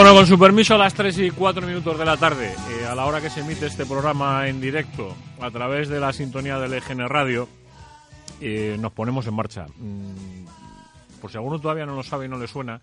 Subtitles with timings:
[0.00, 2.94] Bueno, con su permiso, a las 3 y 4 minutos de la tarde, eh, a
[2.94, 6.72] la hora que se emite este programa en directo a través de la sintonía del
[6.72, 7.46] EGN Radio,
[8.40, 9.66] eh, nos ponemos en marcha.
[9.76, 12.80] Mm, por si alguno todavía no lo sabe y no le suena,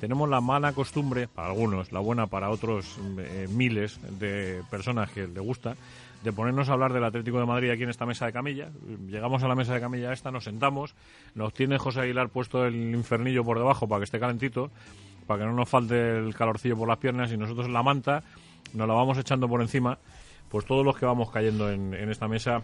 [0.00, 5.28] tenemos la mala costumbre, para algunos, la buena para otros eh, miles de personas que
[5.28, 5.76] le gusta,
[6.24, 8.70] de ponernos a hablar del Atlético de Madrid aquí en esta mesa de camilla.
[9.06, 10.96] Llegamos a la mesa de camilla esta, nos sentamos,
[11.36, 14.72] nos tiene José Aguilar puesto el infernillo por debajo para que esté calentito,
[15.26, 18.22] para que no nos falte el calorcillo por las piernas y nosotros la manta
[18.74, 19.98] nos la vamos echando por encima,
[20.48, 22.62] pues todos los que vamos cayendo en, en esta mesa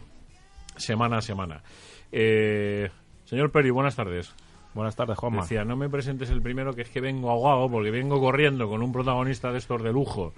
[0.77, 1.63] semana a semana.
[2.11, 2.91] Eh,
[3.25, 4.35] señor Peri, buenas tardes.
[4.75, 5.43] Buenas tardes, Juanma.
[5.43, 8.83] Decía, no me presentes el primero, que es que vengo ahogado, porque vengo corriendo con
[8.83, 10.33] un protagonista de estos de lujo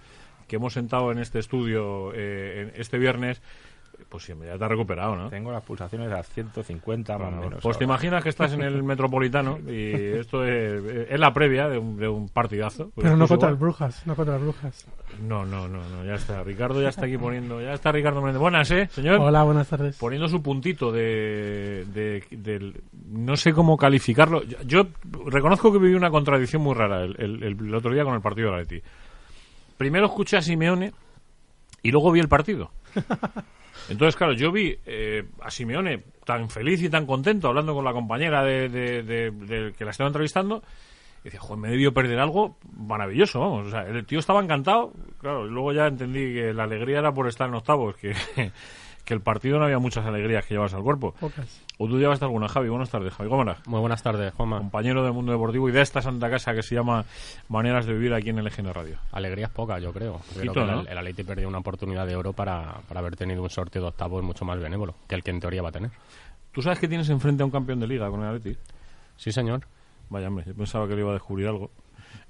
[0.48, 3.40] que hemos sentado en este estudio eh, en- este viernes.
[4.08, 5.28] Pues sí, ya te has recuperado, ¿no?
[5.28, 7.60] Tengo las pulsaciones a 150 más o menos.
[7.62, 11.78] Pues te imaginas que estás en el Metropolitano y esto es, es la previa de
[11.78, 12.90] un, de un partidazo.
[12.94, 14.86] Pues Pero no esto es contra las brujas, no contra las brujas.
[15.22, 16.42] No, no, no, no, ya está.
[16.42, 18.40] Ricardo ya está aquí poniendo, ya está Ricardo poniendo.
[18.40, 19.18] Buenas, ¿eh, señor?
[19.20, 19.96] Hola, buenas tardes.
[19.96, 22.72] Poniendo su puntito de, de-
[23.08, 24.42] no sé cómo calificarlo.
[24.44, 24.86] Yo, yo
[25.26, 28.48] reconozco que viví una contradicción muy rara el, el- el otro día con el partido
[28.48, 28.80] de la Leti.
[29.76, 30.92] Primero escuché a Simeone
[31.82, 32.70] y luego vi el partido.
[33.88, 37.92] Entonces, claro, yo vi eh, a Simeone tan feliz y tan contento hablando con la
[37.92, 40.62] compañera de, de- de- de- que la estaba entrevistando.
[41.22, 43.72] Y decía, joder, me debió perder algo maravilloso, vamos.
[43.72, 44.92] El tío estaba encantado.
[45.20, 48.14] Claro, y luego ya entendí que la alegría era por estar en octavos, que,
[49.04, 51.14] que el partido no había muchas alegrías que llevas al cuerpo.
[51.20, 51.62] Pocas.
[51.78, 52.68] ¿O tú llevas alguna, Javi?
[52.68, 53.28] Buenas tardes, Javi.
[53.28, 53.66] ¿Cómo andas?
[53.66, 54.58] Muy buenas tardes, Juanma.
[54.58, 57.04] Compañero del mundo deportivo y de esta santa casa que se llama
[57.48, 58.98] Maneras de Vivir aquí en el EGN Radio.
[59.12, 60.20] Alegrías pocas, yo creo.
[60.34, 60.80] Yo creo Poquito, que ¿no?
[60.80, 63.88] el, el Atleti perdió una oportunidad de oro para, para haber tenido un sorteo de
[63.88, 65.90] octavos mucho más benévolo que el que en teoría va a tener.
[66.52, 68.56] ¿Tú sabes que tienes enfrente a un campeón de liga con el Atleti?
[69.16, 69.66] Sí, señor.
[70.08, 71.70] Vaya, hombre, yo pensaba que le iba a descubrir algo.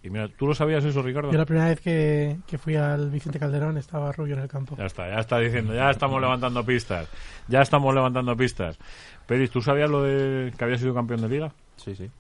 [0.03, 1.33] Y mira, ¿tú lo sabías eso, Ricardo?
[1.33, 4.77] Yo la primera vez que, que fui al Vicente Calderón estaba Rubio en el campo.
[4.77, 7.09] Ya está, ya está diciendo, ya estamos levantando pistas.
[7.49, 8.79] Ya estamos levantando pistas.
[9.27, 11.53] Peris, ¿tú sabías lo de que había sido campeón de liga?
[11.77, 12.11] Sí, sí.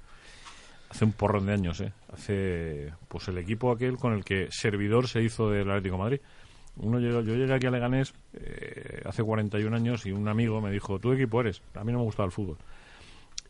[0.90, 1.92] Hace un porrón de años, ¿eh?
[2.12, 6.20] Hace, pues el equipo aquel con el que servidor se hizo del Atlético de Madrid.
[6.76, 10.70] Uno llegó, yo llegué aquí a Leganés eh, hace 41 años y un amigo me
[10.70, 11.62] dijo, ¿tú qué equipo eres?
[11.74, 12.56] A mí no me gustaba el fútbol.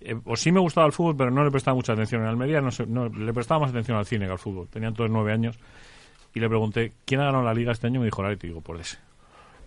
[0.04, 2.20] Eh, o sí me gustaba el fútbol, pero no le prestaba mucha atención.
[2.22, 4.68] En Almería no, sé- no, le prestaba más atención al cine que al fútbol.
[4.68, 5.58] Tenía entonces nueve años
[6.34, 8.00] y le pregunté, ¿quién ha ganado la liga este año?
[8.00, 8.48] Me dijo, Atleti.
[8.48, 8.98] Digo, por ese.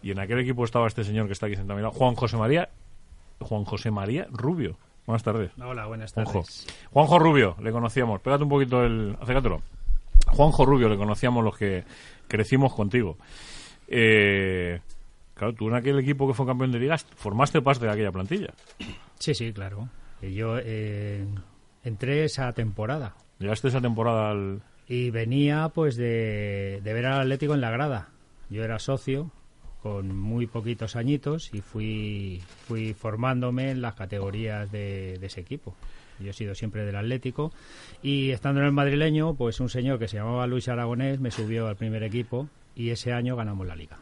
[0.04, 2.14] Y en aquel equipo estaba este señor que está aquí sentado a mi lado, Juan
[2.16, 2.70] José María,
[3.40, 4.78] Juan José María Rubio.
[5.08, 5.52] Buenas tardes.
[5.60, 6.32] Hola, buenas tardes.
[6.32, 6.50] Juanjo.
[6.92, 8.20] Juanjo Rubio, le conocíamos.
[8.22, 9.18] Pégate un poquito el.
[9.22, 9.62] Acércatelo.
[10.28, 11.84] Juanjo Rubio, le conocíamos los que
[12.28, 13.18] crecimos contigo.
[13.88, 14.80] Eh,
[15.34, 18.54] claro, tú en aquel equipo que fue campeón de ligas formaste parte de aquella plantilla.
[19.18, 19.88] Sí, sí, claro.
[20.22, 21.26] Yo eh,
[21.84, 24.62] entré esa temporada Llegaste esa temporada al.
[24.88, 28.10] y venía pues de, de ver al Atlético en la grada.
[28.50, 29.32] Yo era socio
[29.84, 35.76] con muy poquitos añitos y fui, fui formándome en las categorías de, de ese equipo.
[36.20, 37.52] Yo he sido siempre del Atlético
[38.02, 41.68] y estando en el madrileño, pues un señor que se llamaba Luis Aragonés me subió
[41.68, 44.00] al primer equipo y ese año ganamos la liga.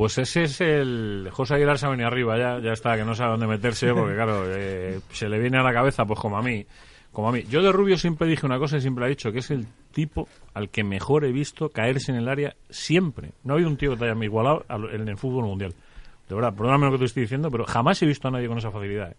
[0.00, 1.28] Pues ese es el.
[1.30, 4.14] José Aguilar se ha venido arriba, ya, ya está, que no sabe dónde meterse, porque
[4.14, 6.64] claro, eh, se le viene a la cabeza, pues como a mí.
[7.12, 7.42] Como a mí.
[7.50, 10.26] Yo de Rubio siempre dije una cosa y siempre he dicho, que es el tipo
[10.54, 13.32] al que mejor he visto caerse en el área siempre.
[13.44, 15.74] No ha habido un tío que te haya igualado al- en el fútbol mundial.
[16.30, 18.56] De verdad, perdóname lo que te estoy diciendo, pero jamás he visto a nadie con
[18.56, 19.10] esa facilidad.
[19.10, 19.16] ¿eh?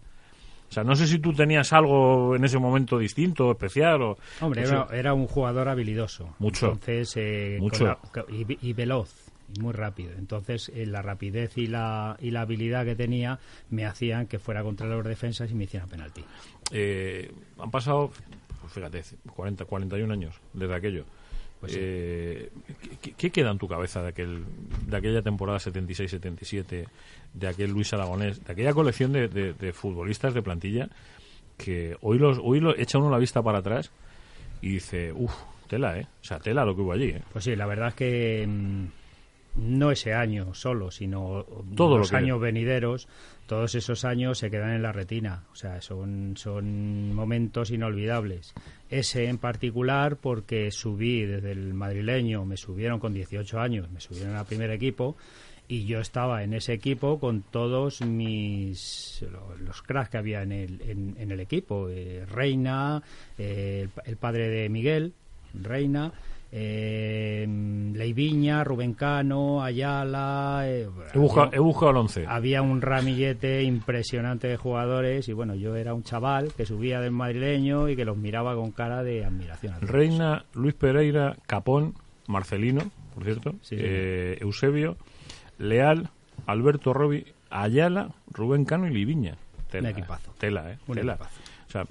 [0.68, 4.16] O sea, no sé si tú tenías algo en ese momento distinto, especial o...
[4.40, 6.34] Hombre, era, era un jugador habilidoso.
[6.40, 6.72] Mucho.
[6.72, 7.84] Entonces, eh, Mucho.
[7.84, 9.21] la- co- y, y veloz,
[9.56, 10.12] y muy rápido.
[10.18, 13.38] Entonces, eh, la rapidez y la, y la habilidad que tenía
[13.70, 16.24] me hacían que fuera contra los defensas y me hicieran penalti.
[16.72, 18.10] eh, han pasado,
[18.60, 19.02] pues fíjate,
[19.34, 21.04] 40, 41 años desde aquello.
[21.60, 21.78] Pues sí.
[21.80, 22.50] Eh,
[23.00, 24.44] ¿qué, qué queda en tu cabeza de aquel
[24.86, 26.86] de aquella temporada 76-77,
[27.34, 30.88] de aquel Luis Aragonés, de aquella colección de, de- de futbolistas de plantilla
[31.56, 33.92] que hoy los hoy lo echa uno la vista para atrás
[34.60, 35.32] y dice, uff,
[35.68, 36.06] tela, ¿eh?
[36.20, 37.22] O sea, tela lo que hubo allí, ¿eh?
[37.32, 38.84] Pues sí, la verdad es que mm,
[39.56, 41.44] no ese año solo, sino
[41.76, 43.08] Todo los años venideros,
[43.46, 45.44] todos esos años se quedan en la retina.
[45.52, 48.54] O sea, son, son momentos inolvidables.
[48.88, 54.36] Ese en particular porque subí desde el madrileño, me subieron con 18 años, me subieron
[54.36, 55.16] al primer equipo
[55.68, 60.52] y yo estaba en ese equipo con todos mis lo- los cracks que había en
[60.52, 63.02] el, en, en el equipo eh, Reina
[63.38, 65.12] eh, el padre de Miguel
[65.54, 66.12] Reina
[66.54, 67.46] eh,
[67.94, 72.24] Leiviña Rubén Cano Ayala eh, He buscado, había- el 11.
[72.28, 77.12] había un ramillete impresionante de jugadores y bueno yo era un chaval que subía del
[77.12, 79.74] madrileño y que los miraba con cara de admiración.
[79.80, 81.94] Reina, Luis Pereira, Capón,
[82.28, 82.82] Marcelino,
[83.14, 83.76] por cierto, Sí, sí.
[83.78, 84.96] eh, Eusebio,
[85.58, 86.10] Leal,
[86.46, 89.36] Alberto Robi, Ayala, Rubén Cano y Liviña.
[89.70, 90.34] Tela, Un equipazo.
[90.38, 91.12] Tela, eh, Un tela.
[91.14, 91.40] equipazo.
[91.66, 91.84] O sea,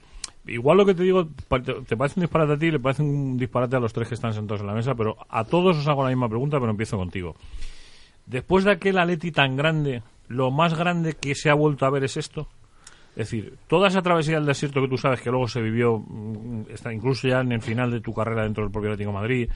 [0.45, 3.75] igual lo que te digo, te parece un disparate a ti, le parece un disparate
[3.75, 6.09] a los tres que están sentados en la mesa, pero a todos os hago la
[6.09, 7.35] misma pregunta, pero empiezo contigo.
[8.25, 12.03] Después de aquel Atleti tan grande, ¿lo más grande que se ha vuelto a ver
[12.03, 12.47] es esto?
[13.11, 16.63] Es decir, toda esa travesía del desierto que tú sabes que luego se vivió, mm,
[16.69, 19.49] está incluso ya en el final de tu carrera dentro del propio Atlético Madrid,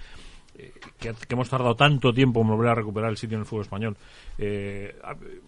[0.57, 3.63] eh, que, hemos tardado tanto tiempo en volver a recuperar el sitio en el fútbol
[3.63, 3.97] español.
[4.37, 4.95] eh,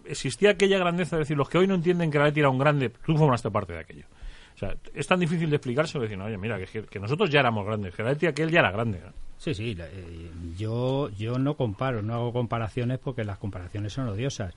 [0.06, 2.58] existía aquella grandeza de decir, los que hoy no entienden que el Atleti era un
[2.58, 4.06] grande, tú formaste parte de aquello.
[4.58, 7.38] O sea, es tan difícil de explicarse, decir, oye, mira, que, que- que nosotros ya
[7.38, 9.00] éramos grandes, que el Atleti aquel ya era grande.
[9.38, 14.08] Sí, sí, la- eh, yo, yo no comparo, no hago comparaciones porque las comparaciones son
[14.08, 14.52] odiosas,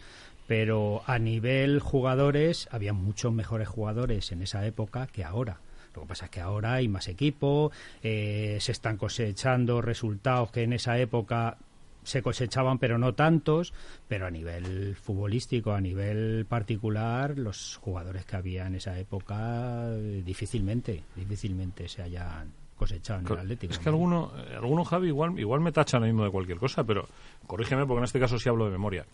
[0.48, 5.57] pero a nivel jugadores había muchos mejores jugadores en esa época que ahora.
[5.95, 7.71] Lo que pasa es que ahora hay más equipo,
[8.01, 11.57] eh, se están cosechando resultados que en esa época
[12.03, 13.74] se cosechaban pero no tantos,
[14.07, 20.21] pero a nivel futbolístico, a nivel particular, los jugadores que había en esa época eh,
[20.25, 23.74] difícilmente, difícilmente se hayan cosechado en el Atlético.
[23.74, 23.92] Es que ¿no?
[23.92, 27.07] alguno, eh, alguno Javi, igual, igual me tachan mismo de cualquier cosa, pero
[27.45, 29.06] corrígeme porque en este caso sí hablo de memoria.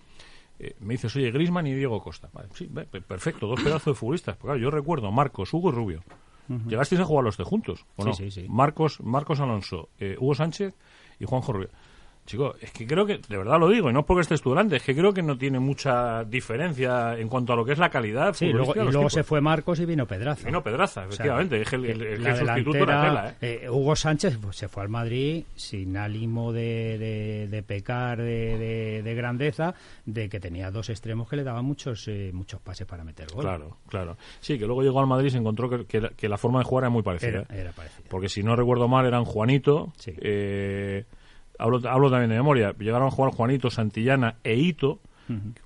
[0.60, 2.30] Eh, me dices, oye, Grisman y Diego Costa.
[2.34, 4.38] Vale, sí, perfecto, dos pedazos de futbolistas.
[4.38, 6.04] Pues claro, yo recuerdo Marcos, Hugo y Rubio.
[6.48, 7.86] ¿Llegasteis a jugar los tres juntos?
[7.98, 8.13] ¿o Sí, no?
[8.16, 8.45] sí, sí.
[8.48, 10.74] Marcos, Marcos Alonso, eh, Hugo Sánchez
[11.19, 11.69] y Juanjo Rubio.
[12.27, 14.50] Chico, es que creo que, de verdad lo digo, y no es porque estés tú
[14.50, 17.79] delante, es que creo que no tiene mucha diferencia en cuanto a lo que es
[17.79, 18.33] la calidad.
[18.35, 20.45] Sí, luego, y luego se fue Marcos y vino Pedraza.
[20.45, 21.62] Vino Pedraza, O sea, efectivamente.
[21.62, 21.85] es el,
[22.38, 23.62] sustituto era delantera, Tela, ¿eh?
[23.63, 28.57] eh, Hugo Sánchez pues, se fue al Madrid sin ánimo de, de- de pecar de,
[28.57, 29.74] de- de grandeza,
[30.06, 33.44] de que tenía dos extremos que le daban muchos eh, muchos pases para meter gol.
[33.44, 34.18] Claro, claro.
[34.41, 36.59] Sí, que luego llegó al Madrid y se encontró que, que la- que la forma
[36.59, 37.45] de jugar era muy parecida.
[37.50, 38.03] Era, era parecido.
[38.09, 39.94] Porque si no recuerdo mal, eran Juanito.
[39.97, 40.12] Sí.
[40.18, 41.06] eh,
[41.57, 42.74] hablo, hablo también de memoria.
[42.77, 45.00] Llegaron a jugar Juanito, Santillana e Ito.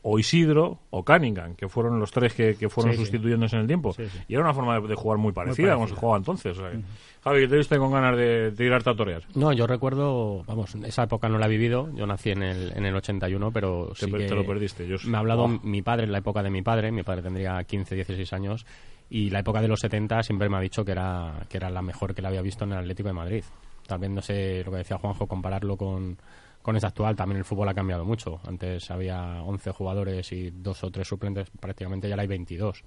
[0.01, 3.03] O Isidro o Cunningham, que fueron los tres que, que fueron Sí, sí.
[3.03, 3.93] sustituyéndose en el tiempo.
[3.93, 4.17] Sí, sí.
[4.27, 6.57] Y era una forma de, de jugar muy parecida, como se jugaba entonces.
[6.57, 6.79] o sea que-
[7.23, 9.21] Javi, que te viste con ganas de, de tirarte a torear.
[9.35, 12.87] No, yo recuerdo, vamos, esa época no la he vivido, yo nací en el, en
[12.87, 14.87] el 81, pero Te, sí per- que te lo perdiste.
[14.87, 17.63] Yo, me ha hablado mi padre en la época de mi padre, mi padre tendría
[17.63, 18.65] 15, 16 años,
[19.11, 21.83] y la época de los 70 siempre me ha dicho que era, que era la
[21.83, 23.43] mejor que le había visto en el Atlético de Madrid.
[23.91, 26.17] Tal vez, no sé, lo que decía Juanjo, compararlo con,
[26.61, 28.39] con esta actual, también el fútbol ha cambiado mucho.
[28.47, 32.85] Antes había 11 jugadores y dos o tres suplentes, prácticamente ya hay 22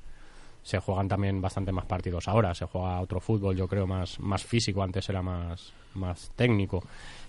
[0.62, 4.42] se juegan también bastante más partidos ahora, se juega otro fútbol yo creo más, más
[4.44, 6.82] físico, antes era más, más técnico,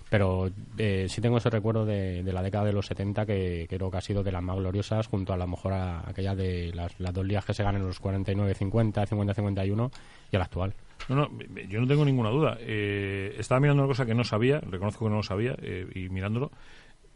[0.08, 3.98] pero eh, sí tengo ese recuerdo de, la década de los 70 que creo que
[3.98, 7.12] ha sido de las más gloriosas junto a lo mejor a aquella de las, las
[7.12, 9.90] dos ligas que se ganan en los 49-50, 50-51
[10.32, 10.72] y a la actual.
[11.08, 11.28] No, no,
[11.68, 12.56] yo no tengo ninguna duda.
[12.60, 16.08] Eh, estaba mirando una cosa que no sabía, reconozco que no lo sabía, eh, y
[16.08, 16.50] mirándolo.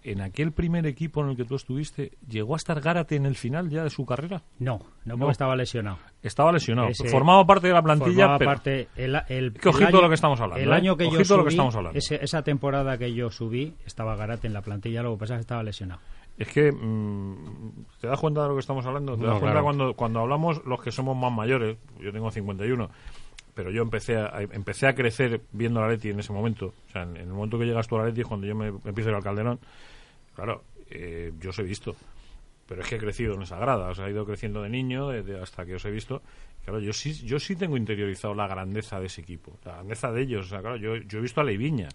[0.03, 3.35] En aquel primer equipo en el que tú estuviste, ¿llegó a estar Gárate en el
[3.37, 4.41] final ya de su carrera?
[4.59, 5.19] No, no, No.
[5.19, 5.99] porque estaba lesionado.
[6.23, 6.89] Estaba lesionado.
[6.89, 10.01] Ese- Formaba parte de la plantilla, Formaba pero parte el, el, Que ojito el año,
[10.03, 10.75] lo que estamos hablando, El ¿eh?
[10.75, 11.99] año que yo Ojito lo que subí, estamos hablando.
[11.99, 15.39] ese- esa temporada que yo subí, estaba Garate en la plantilla, lo que pasa es
[15.39, 16.01] que estaba lesionado.
[16.39, 19.17] es que mm, te das cuenta de lo que estamos hablando.
[19.17, 19.65] Te No, das cuenta claro.
[19.65, 21.77] cuando, cuando hablamos los que somos más mayores.
[22.01, 22.89] Yo tengo 51,
[23.61, 26.73] pero yo empecé a, empecé a crecer viendo la Leti en ese momento.
[26.89, 28.79] O sea, en, el momento que llegas tú a la Leti cuando yo me, me
[28.87, 29.61] empiezo a ir al Calderón.
[30.35, 31.95] Claro, eh, yo os he visto.
[32.67, 35.09] pero es que he crecido en esa grada, o sea, he ido creciendo de niño
[35.09, 36.23] desde hasta que os he visto.
[36.65, 40.23] Claro, yo sí, yo sí tengo interiorizado la grandeza de ese equipo, la grandeza de
[40.23, 40.47] ellos.
[40.47, 41.91] O sea, claro, yo, yo he visto a Leiviña,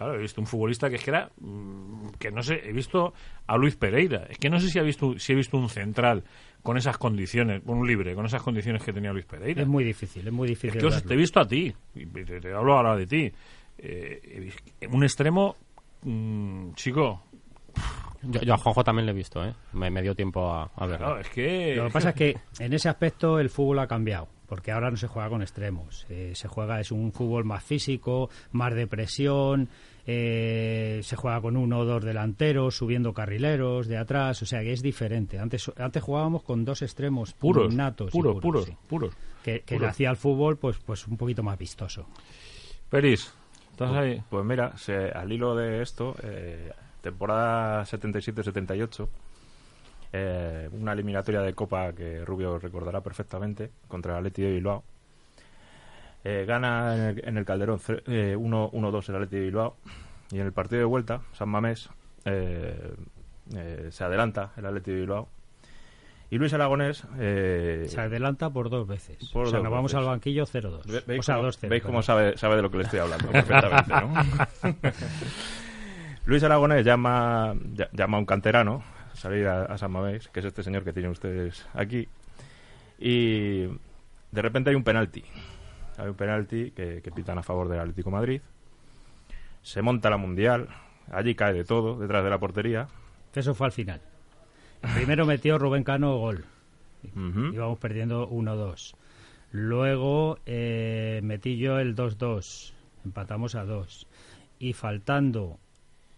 [0.00, 3.12] claro, he visto un futbolista que es que era, mm, que no sé, he visto
[3.46, 6.24] a Luis Pereira, es que no sé si he visto, si he visto un central
[6.62, 9.60] con esas condiciones, un libre, con esas condiciones que tenía Luis Pereira.
[9.62, 10.70] Es muy difícil, es muy difícil.
[10.70, 11.08] Es que os- verlo.
[11.08, 13.32] te he visto a ti, y te, te hablo ahora de ti.
[13.78, 14.50] Eh,
[14.90, 15.56] un extremo,
[16.02, 17.22] mm, chico,
[18.22, 19.54] Yo, yo a Juanjo también le he visto, ¿eh?
[19.72, 21.06] Me, me dio tiempo a, a verlo.
[21.06, 21.74] claro, es que...
[21.76, 24.98] Lo que pasa es que en ese aspecto el fútbol ha cambiado, porque ahora no
[24.98, 26.04] se juega con extremos.
[26.10, 29.70] Eh, se juega, es un fútbol más físico, más de presión,
[30.06, 34.72] eh, se juega con uno o dos delanteros, subiendo carrileros de atrás, o sea que
[34.72, 35.38] es diferente.
[35.38, 39.14] Antes, antes jugábamos con dos extremos puros, natos puros, puros, sí, puros.
[39.44, 39.80] que, que puros.
[39.82, 42.06] le hacía al fútbol pues, pues un poquito más vistoso.
[42.88, 43.32] Peris,
[43.70, 44.22] ¿estás ahí?
[44.28, 49.08] Pues mira, se- al hilo de esto, eh, temporada 77-78,
[50.12, 54.82] eh, una eliminatoria de Copa que Rubio recordará perfectamente contra el Atleti de Bilbao.
[56.24, 59.76] Eh, gana en el, en el Calderón ce- eh, 1 1-2 el Atleti de Bilbao
[60.30, 61.88] y en el partido de vuelta, San Mamés,
[62.26, 62.92] eh,
[63.56, 65.28] eh, se adelanta el Atleti de Bilbao
[66.30, 69.16] y Luis Aragonés eh, Se adelanta por dos veces.
[69.32, 69.98] por o sea, nos vamos veces.
[69.98, 70.84] al banquillo 0-2.
[70.86, 71.68] Ve- ¿Veis O sea, cómo, 2-0.
[71.68, 74.12] veis cómo sabe, sabe de lo que le estoy hablando perfectamente, ¿no?
[76.26, 80.40] Luis Aragonés llama, ll- llama a un canterano a salir a, a San Mamés, que
[80.40, 82.06] es este señor que tienen ustedes aquí,
[82.98, 85.24] y de repente hay un penalti.
[86.00, 88.40] Hay un penalti que, que pitan a favor del Atlético Madrid.
[89.62, 90.68] Se monta la Mundial,
[91.10, 92.88] allí cae de todo, detrás de la portería.
[93.34, 94.00] Eso fue al final.
[94.94, 96.46] Primero metió Rubén Cano gol.
[97.14, 97.52] Ujú.
[97.52, 98.94] Íbamos perdiendo 1-2.
[99.52, 102.72] Luego eh, metí yo el 2-2.
[103.04, 104.06] Empatamos a 2.
[104.58, 105.58] Y faltando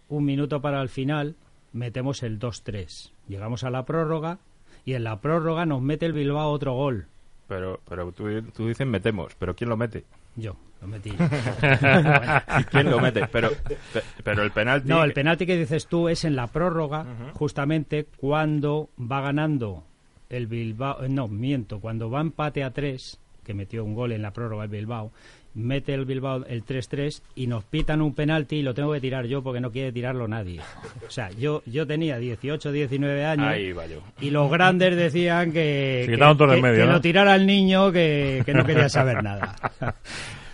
[0.09, 1.37] un minuto para el final,
[1.73, 3.11] metemos el 2-3.
[3.27, 4.39] Llegamos a la prórroga
[4.85, 7.07] y en la prórroga nos mete el Bilbao otro gol.
[7.53, 8.25] Pero, pero tú,
[8.57, 10.05] tú dices metemos, pero ¿quién lo mete?
[10.37, 11.11] Yo, lo metí.
[12.71, 13.27] ¿Quién lo mete?
[13.31, 13.51] Pero,
[13.93, 14.89] pe- pero el penalti...
[14.89, 17.05] No, el penalti que dices tú es en la prórroga,
[17.35, 19.85] justamente cuando va ganando
[20.31, 21.05] el Bilbao.
[21.05, 24.65] eh, No, miento, cuando va empate a 3, que metió un gol en la prórroga
[24.65, 25.13] el Bilbao,
[25.55, 29.27] mete el Bilbao el 3-3 y nos pitan un penalti y lo tengo que tirar
[29.27, 30.61] yo porque no quiere tirarlo nadie.
[31.07, 33.47] O sea, yo, yo tenía 18, 19 años.
[33.47, 34.03] Ahí va yo.
[34.21, 36.17] Y los grandes decían que, que,
[36.61, 36.93] medio, ¿no?
[36.93, 39.57] lo tirara al niño que, que no quería saber nada.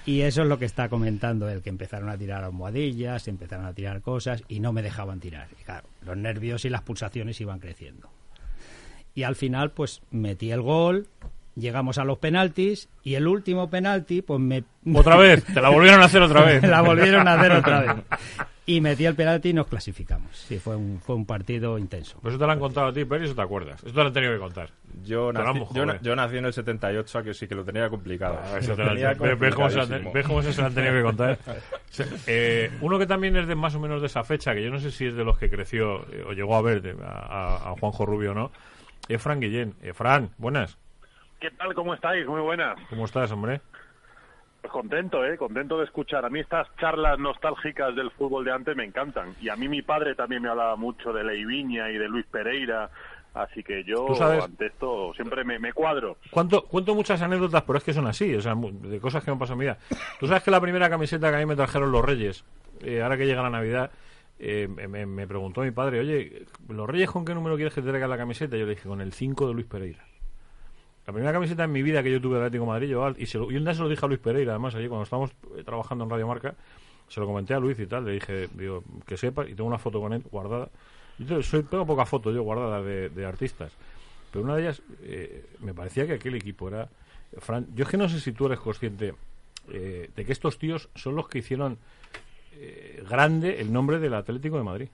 [0.08, 3.74] Y eso es lo que está comentando él, que empezaron a tirar almohadillas, empezaron a
[3.74, 5.48] tirar cosas y no me dejaban tirar.
[5.60, 8.08] Y claro, los nervios y las pulsaciones iban creciendo.
[9.14, 11.08] Y al final, pues metí el gol,
[11.58, 14.64] llegamos a los penaltis y el último penalti, pues me...
[14.94, 16.62] Otra vez, te la volvieron a hacer otra vez.
[16.66, 18.04] la volvieron a hacer otra vez.
[18.68, 20.36] Y metí el penalti y nos clasificamos.
[20.36, 22.18] Sí, fue un, fue un partido intenso.
[22.20, 23.76] Pues eso te lo han contado a ti, Peris, o te acuerdas.
[23.82, 24.68] Esto te lo han tenido que contar.
[25.02, 26.02] Yo Pero nací, yo, na- joder.
[26.02, 28.38] yo nací en el 78, a que sí que lo tenía complicado.
[28.44, 30.12] Ah, eso te lo han- Tenía ve- ve cómo se lo han- complicadísimo.
[30.12, 31.38] ve cómo se lo han tenido que contar.
[32.26, 34.78] Eh, uno que también es de más o menos de esa fecha, que yo no
[34.80, 37.70] sé si es de los que creció eh, o llegó a ver de- a, a-
[37.70, 38.50] a Juanjo Rubio o no,
[39.08, 39.76] es Fran Guillén.
[39.82, 40.76] Eh, Fran, buenas.
[41.40, 41.74] ¿Qué tal?
[41.74, 42.26] ¿Cómo estáis?
[42.26, 42.78] Muy buenas.
[42.90, 43.60] ¿Cómo estás, hombre?
[44.60, 45.36] Pues contento, ¿eh?
[45.36, 46.24] Contento de escuchar.
[46.24, 49.34] A mí estas charlas nostálgicas del fútbol de antes me encantan.
[49.40, 52.90] Y a mí mi padre también me hablaba mucho de Leiviña y de Luis Pereira.
[53.34, 56.16] Así que yo sabes- ante esto siempre me, me cuadro.
[56.30, 59.36] Cuento, cuento muchas anécdotas, pero es que son así, o sea, de cosas que me
[59.36, 59.78] pasan en mi vida.
[60.18, 62.44] Tú sabes que la primera camiseta que a mí me trajeron los Reyes,
[62.80, 63.92] eh, ahora que llega la Navidad,
[64.40, 67.88] eh, me, me preguntó mi padre, oye, ¿los Reyes con qué número quieres que te
[67.90, 68.56] traiga la camiseta?
[68.56, 70.04] Yo le dije, con el 5 de Luis Pereira.
[71.08, 73.24] La primera camiseta en mi vida que yo tuve de Atlético de Madrid, yo, y,
[73.24, 76.04] y un día se lo dije a Luis Pereira, además, allí cuando estábamos eh, trabajando
[76.04, 76.54] en Radio Marca,
[77.08, 79.78] se lo comenté a Luis y tal, le dije, digo, que sepa, y tengo una
[79.78, 80.68] foto con él guardada.
[81.18, 83.74] Yo soy, tengo pocas fotos yo guardadas de, de artistas,
[84.30, 86.90] pero una de ellas eh, me parecía que aquel equipo era.
[87.38, 89.14] Fran, yo es que no sé si tú eres consciente
[89.72, 91.78] eh, de que estos tíos son los que hicieron
[92.52, 94.88] eh, grande el nombre del Atlético de Madrid.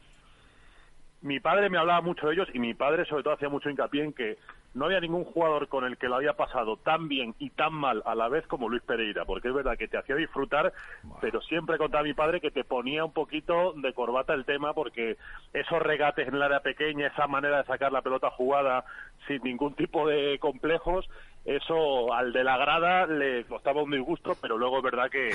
[1.23, 4.05] Mi padre me hablaba mucho de ellos y mi padre sobre todo hacía mucho hincapié
[4.05, 4.39] en que
[4.75, 8.03] no había ningún jugador con el que lo había pasado tan bien y tan mal
[8.05, 10.73] a la vez como Luis Pereira, porque es verdad que te hacía disfrutar,
[11.21, 15.17] pero siempre contaba mi padre que te ponía un poquito de corbata el tema, porque
[15.53, 18.85] esos regates en el área pequeña, esa manera de sacar la pelota jugada
[19.29, 21.09] sin ningún tipo de complejos,
[21.45, 25.31] eso al de la grada le costaba un disgusto, pero luego es verdad que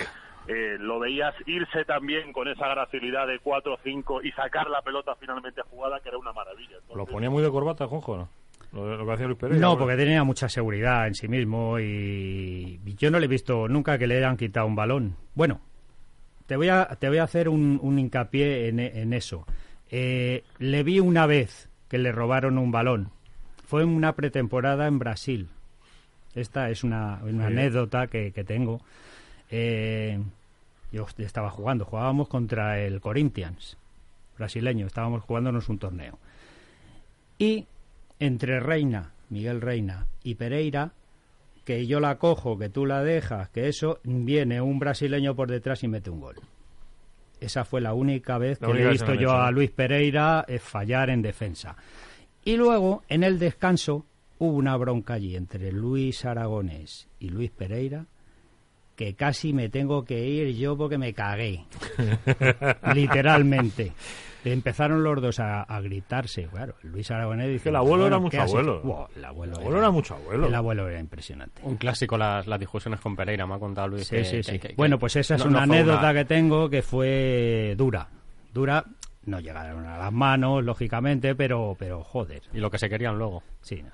[0.47, 4.81] eh, lo veías irse también con esa gracilidad de 4 o 5 y sacar la
[4.81, 6.77] pelota finalmente jugada, que era una maravilla.
[6.93, 8.38] ¿Lo ponía muy de corbata, Juanjo, no?
[8.71, 9.59] Lo, lo que hacía Luis Pereira.
[9.61, 13.97] No, porque tenía mucha seguridad en sí mismo y yo no le he visto nunca
[13.97, 15.15] que le hayan quitado un balón.
[15.33, 15.59] Bueno,
[16.45, 19.45] te voy a, te voy a hacer un, un hincapié en, en eso.
[19.91, 23.09] Eh, le vi una vez que le robaron un balón.
[23.65, 25.49] Fue en una pretemporada en Brasil.
[26.35, 27.53] Esta es una, una Sí.
[27.53, 28.81] anécdota que, que tengo.
[29.49, 30.19] Eh,
[30.91, 33.77] yo estaba jugando, jugábamos contra el Corinthians,
[34.37, 36.17] brasileño, estábamos jugándonos un torneo.
[37.39, 37.65] Y
[38.19, 40.93] entre Reina, Miguel Reina y Pereira,
[41.63, 45.83] que yo la cojo, que tú la dejas, que eso, viene un brasileño por detrás
[45.83, 46.35] y mete un gol.
[47.39, 49.51] Esa fue la única vez La que le he visto yo a.
[49.51, 51.77] Luis Pereira eh, fallar en defensa.
[52.43, 54.05] Y luego, en el descanso,
[54.39, 58.05] hubo una bronca allí entre Luis Aragonés y Luis Pereira
[58.99, 61.63] que casi me tengo que ir yo porque me cagué.
[62.93, 63.93] Literalmente.
[64.45, 66.47] Empezaron los dos a, a gritarse.
[66.47, 67.63] Claro, Luis Aragonés dice...
[67.63, 68.77] que el abuelo era "Bueno, mucho ¿qué has abuelo.
[68.77, 68.87] hecho?".
[68.87, 70.47] Buah, el abuelo, El abuelo era mucho abuelo.
[70.47, 71.61] El abuelo era impresionante.
[71.63, 74.07] Un clásico las, las discusiones con Pereira, me ha contado Luis.
[74.07, 74.59] Sí, que- sí, que- sí.
[74.59, 78.07] que- que- bueno, pues esa es no- una no anécdota que tengo que fue dura.
[78.53, 78.85] Dura,
[79.25, 82.41] no llegaron a las manos, lógicamente, pero, pero joder.
[82.53, 83.43] Y lo que se querían luego.
[83.61, 83.89] Sí, no.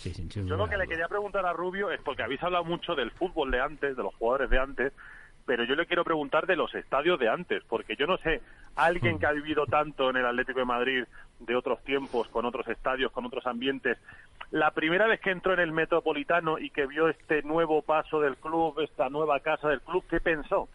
[0.00, 3.10] Sí, Yo lo que le quería preguntar a Rubio es porque habéis hablado mucho del
[3.10, 4.92] fútbol de antes, de los jugadores de antes,
[5.48, 8.42] pero yo le quiero preguntar de los estadios de antes, porque yo no sé,
[8.76, 11.04] alguien que ha vivido tanto en el Atlético de Madrid
[11.40, 13.96] de otros tiempos, con otros estadios, con otros ambientes,
[14.50, 18.36] la primera vez que entró en el Metropolitano y que vio este nuevo paso del
[18.36, 20.68] club, esta nueva casa del club, ¿qué pensó?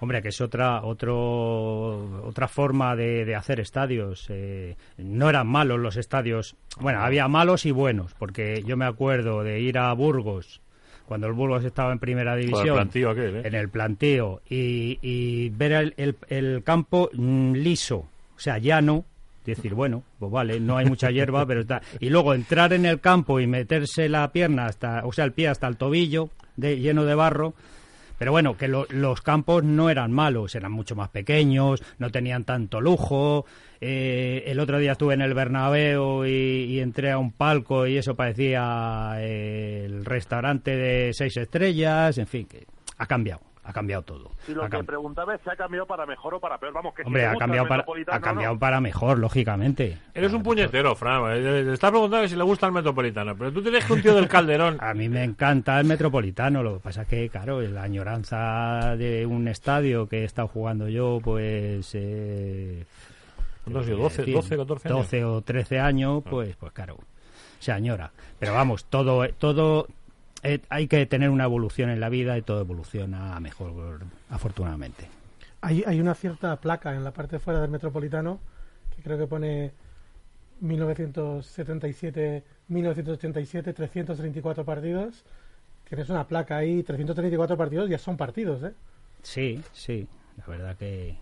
[0.00, 4.26] Hombre, que es otra otro, otra forma de, de hacer estadios.
[4.30, 6.56] Eh, no eran malos los estadios.
[6.80, 10.60] Bueno, había malos y buenos, porque yo me acuerdo de ir a Burgos,
[11.06, 12.74] cuando el Burgos estaba en primera el división.
[12.76, 13.42] plantío aquel, ¿eh?
[13.44, 17.96] en el planteo y, y ver el, el- el campo mm, liso,
[18.36, 19.04] o sea, llano,
[19.44, 21.82] decir, bueno, pues vale, no hay mucha hierba, pero está.
[22.00, 25.48] Y luego entrar en el campo y meterse la pierna hasta, o sea, el pie
[25.48, 27.52] hasta el tobillo, de, lleno de barro.
[28.18, 32.44] Pero bueno, que lo- los campos no eran malos, eran mucho más pequeños, no tenían
[32.44, 33.44] tanto lujo.
[33.80, 36.30] Eh, el otro día estuve en el Bernabéu y,
[36.64, 42.26] y entré a un palco y eso parecía eh, el restaurante de seis estrellas, en
[42.26, 42.66] fin, que
[42.98, 44.30] ha cambiado, ha cambiado todo.
[44.46, 46.72] Y lo Ha que preguntaba es si ha cambiado para mejor o para peor.
[46.72, 48.60] Vamos, que si Hombre, le ha cambiado, para, Metropolitano, ha cambiado ¿no?
[48.60, 49.98] para mejor, lógicamente.
[50.12, 51.22] Eres un puñetero, Fran.
[51.32, 53.36] Eh, Te estás preguntando si le gusta el Metropolitano.
[53.36, 54.76] Pero tú tienes que un tío del Calderón.
[54.80, 59.24] A mí me encanta el Metropolitano, lo que pasa es que, claro, la añoranza de
[59.24, 61.90] un estadio que he estado jugando yo, pues...
[61.94, 62.84] Eh,
[63.64, 63.96] ¿Cuántos has sido?
[63.96, 64.34] ¿qué 12, decir?
[64.34, 64.98] 12, 14 años?
[64.98, 66.98] 12 o 13 años, pues, pues claro,
[67.60, 68.10] se añora.
[68.38, 69.88] Pero vamos, todo, todo
[70.44, 75.08] eh, hay que tener una evolución en la vida y todo evoluciona a mejor, afortunadamente.
[75.60, 78.38] Hay, hay una cierta placa en la parte de fuera del Metropolitano
[78.94, 79.72] que creo que pone
[80.60, 85.24] 1977, 1987, 334 partidos.
[85.88, 88.72] Tienes una placa ahí, 334 partidos ya son partidos, ¿eh?
[89.22, 90.06] Sí, sí,
[90.38, 91.16] la verdad que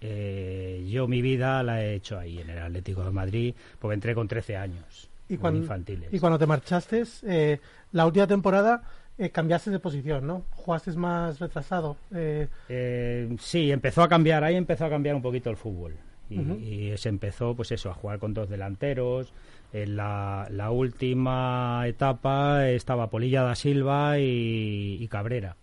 [0.00, 4.14] eh, yo mi vida la he hecho ahí en el Atlético de Madrid, porque entré
[4.14, 6.12] con 13 años, Y cuando, infantiles.
[6.12, 7.60] y cuando te marchaste, eh,
[7.92, 8.82] la última temporada
[9.16, 10.44] eh, cambiaste de posición, ¿no?
[10.50, 11.96] Jugaste más retrasado.
[12.12, 15.96] eh, Eh, sí, empezó a cambiar, ahí empezó a cambiar un poquito el fútbol.
[16.30, 19.32] Y, se empezó, pues eso, a jugar con dos delanteros.
[19.72, 25.56] En la, la última etapa estaba Polilla da Silva y, y Cabrera.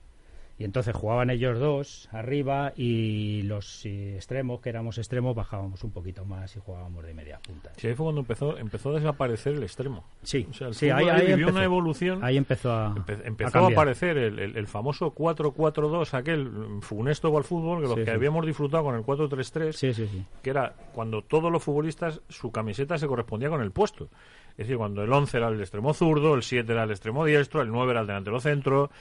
[0.61, 6.23] Y entonces jugaban ellos dos arriba y los extremos, que éramos extremos, bajábamos un poquito
[6.23, 7.71] más y jugábamos de media punta.
[7.77, 10.03] Sí, ahí fue cuando empezó, empezó a desaparecer el extremo.
[10.21, 11.51] Sí, O sea, el sí, ahí, ahí vivió empezó.
[11.51, 12.23] una evolución.
[12.23, 17.35] Ahí empezó a, Empe- a empezó a, aparecer el, el- el famoso 4-4-2, aquel funesto
[17.35, 18.11] al fútbol, que los Sí, que sí.
[18.11, 20.25] habíamos disfrutado con el 4-3-3, Sí, sí, sí.
[20.43, 24.09] que era cuando todos los futbolistas, su camiseta se correspondía con el puesto.
[24.51, 27.61] Es decir, cuando el 11 era el extremo zurdo, el 7 era el extremo diestro,
[27.61, 28.91] el 9 era el delantero centro.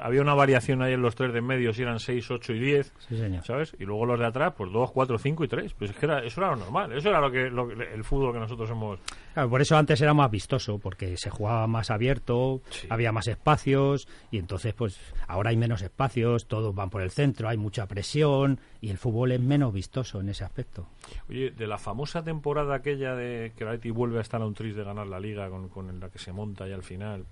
[0.00, 2.58] Había una variación ahí en los tres de en medio, si eran 6, 8 y
[2.58, 2.92] 10.
[3.08, 3.44] Sí, señor.
[3.44, 3.76] ¿Sabes?
[3.78, 5.74] Y luego los de atrás, pues 2, 4, 5 y 3.
[5.74, 6.92] Pues es que era, eso era lo normal.
[6.92, 8.98] Eso era lo que, lo el fútbol que nosotros hemos.
[9.34, 12.86] Claro, por eso antes era más vistoso, porque se jugaba más abierto, Sí.
[12.90, 17.48] había más espacios, y entonces, pues, ahora hay menos espacios, todos van por el centro,
[17.48, 20.86] hay mucha presión, y el fútbol es menos vistoso en ese aspecto.
[21.28, 24.54] Oye, de la famosa temporada aquella de que el Atleti vuelve a estar a un
[24.54, 27.24] tris de ganar la liga con, con la que se monta y al final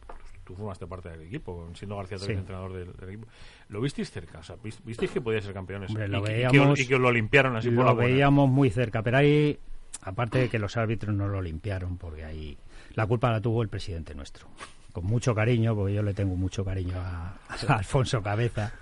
[0.45, 2.39] tú formaste parte del equipo, siendo García Torres Sí.
[2.41, 3.29] entrenador del, del equipo.
[3.69, 4.39] ¿Lo visteis cerca?
[4.39, 5.91] O sea, ¿vis- ¿visteis que podía ser campeones?
[5.91, 8.11] Hombre, y, lo que- y que y que lo limpiaron así por la lo buena?
[8.11, 9.59] veíamos muy cerca, pero ahí,
[10.03, 12.57] aparte de que los árbitros no lo limpiaron, porque ahí
[12.95, 14.49] la culpa la tuvo el presidente nuestro.
[14.93, 18.75] Con mucho cariño, porque yo le tengo mucho cariño a, a Alfonso Cabeza,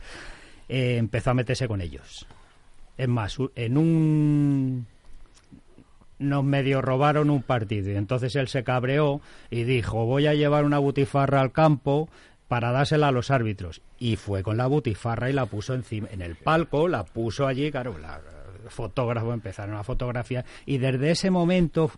[0.68, 2.27] eh, empezó a meterse con ellos.
[2.96, 4.87] Es más, en un
[6.21, 7.91] nos medio robaron un partido.
[7.91, 12.09] Y entonces él se cabreó y dijo voy a llevar una butifarra al campo
[12.47, 16.21] para dársela a los árbitros y fue con la butifarra y la puso encima en
[16.23, 18.21] el palco la puso allí claro la-
[18.69, 20.45] fotógrafos empezaron a fotografiar.
[20.67, 21.91] Y desde ese momento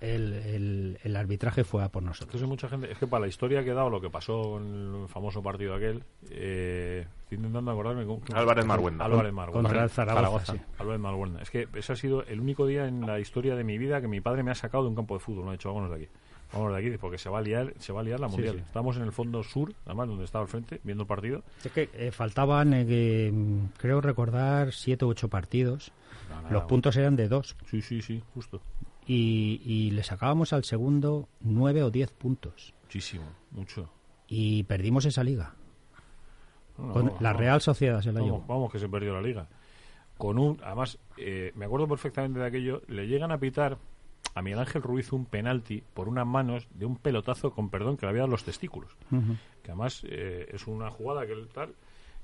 [0.00, 2.28] el, el- el arbitraje fue a por nosotros.
[2.28, 5.02] Entonces mucha gente, es que para la historia que ha dado lo que pasó en
[5.02, 9.04] el famoso partido aquel, eh, estoy intentando acordarme con Álvarez Marguenda.
[9.04, 9.62] Álvarez Marguenda.
[9.62, 10.60] Contra el Zaragoza, sí.
[10.78, 11.42] Álvarez Marguenda.
[11.42, 14.08] Es que ese ha sido el único día en la historia de mi vida que
[14.08, 15.44] mi padre me ha sacado de un campo de fútbol.
[15.44, 16.08] No ha dicho, vámonos de aquí.
[16.52, 18.54] Vámonos de aquí porque se va a liar, se va a liar la mundial.
[18.56, 18.62] sí.
[18.66, 21.42] Estamos en el fondo sur, además donde estaba al frente, viendo el partido.
[21.64, 25.90] Es que eh, faltaban, eh, mm, creo recordar, siete u ocho partidos.
[26.30, 27.56] Nada, Los puntos eran de dos.
[27.68, 28.60] Sí, sí, sí, justo.
[29.06, 32.74] Y, y le sacábamos al segundo nueve o diez puntos.
[32.84, 33.88] Muchísimo, mucho.
[34.28, 35.54] Y perdimos esa liga.
[36.78, 37.32] No, Con la.
[37.32, 38.46] Real Sociedad se la Vamos, llevó.
[38.46, 39.48] vamos que se perdió la liga.
[40.18, 42.82] Con un, además, eh, me acuerdo perfectamente de aquello.
[42.88, 43.78] Le llegan a pitar
[44.34, 48.06] a Miguel Ángel Ruiz un penalti por unas manos de un pelotazo con perdón que
[48.06, 48.96] le había dado los testículos.
[49.62, 51.74] Que además eh, es una jugada que el tal.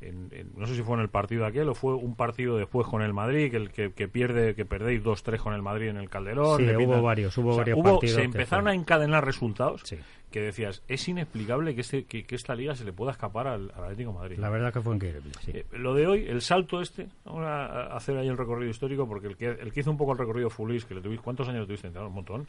[0.02, 2.86] En- en- no sé si fue en el partido aquel o fue un partido después
[2.86, 5.96] con el Madrid que el que, que pierde que perdéis 2-3 con el Madrid en
[5.96, 9.24] el Calderón Sí, hubo varios, hubo O sea, varios hubo- partidos se empezaron a encadenar
[9.24, 9.98] resultados Sí.
[10.30, 13.70] que decías es inexplicable que, este, que, que esta liga se le pueda escapar al,
[13.76, 15.30] al Atlético de Madrid La verdad que fue increíble.
[15.40, 15.52] sí.
[15.54, 19.26] eh, lo de hoy, el salto este, vamos a hacer ahí el recorrido histórico, porque
[19.28, 21.48] el que, el que hizo un poco el recorrido fue Luis, que le tuviste, ¿cuántos
[21.48, 21.88] años le tuviste?
[21.98, 22.46] Un montón.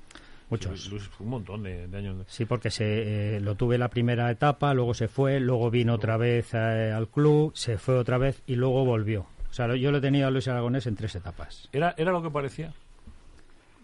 [0.54, 0.89] Muchos.
[0.92, 2.26] Luis, un montón de, de años.
[2.28, 6.18] Sí, porque se, eh, lo tuve la primera etapa, luego se fue, luego vino otra
[6.18, 9.26] vez eh, al club, se fue otra vez y luego volvió.
[9.50, 11.70] O sea, yo lo he tenido a Luis Aragonés en tres etapas.
[11.72, 12.74] ¿Era, ¿Era lo que parecía?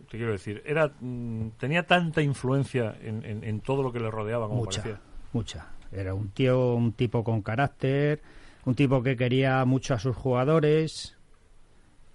[0.09, 4.09] Te quiero decir, era mm, tenía tanta influencia en, en- en todo lo que le
[4.09, 5.01] rodeaba como mucha, parecía.
[5.33, 5.67] mucha.
[5.91, 8.19] Era un tío, un tipo con carácter,
[8.65, 11.15] un tipo que quería mucho a sus jugadores,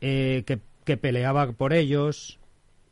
[0.00, 2.38] eh, que, que peleaba por ellos.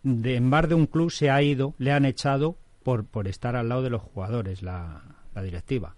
[0.02, 3.54] De, en más de un club se ha ido, le han echado por, por estar
[3.56, 5.02] al lado de los jugadores, la,
[5.34, 5.94] la directiva.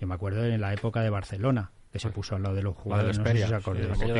[0.00, 2.76] Yo me acuerdo en la época de Barcelona, que se puso al lado de los
[2.76, 3.16] jugadores.
[3.16, 3.54] Esperia, el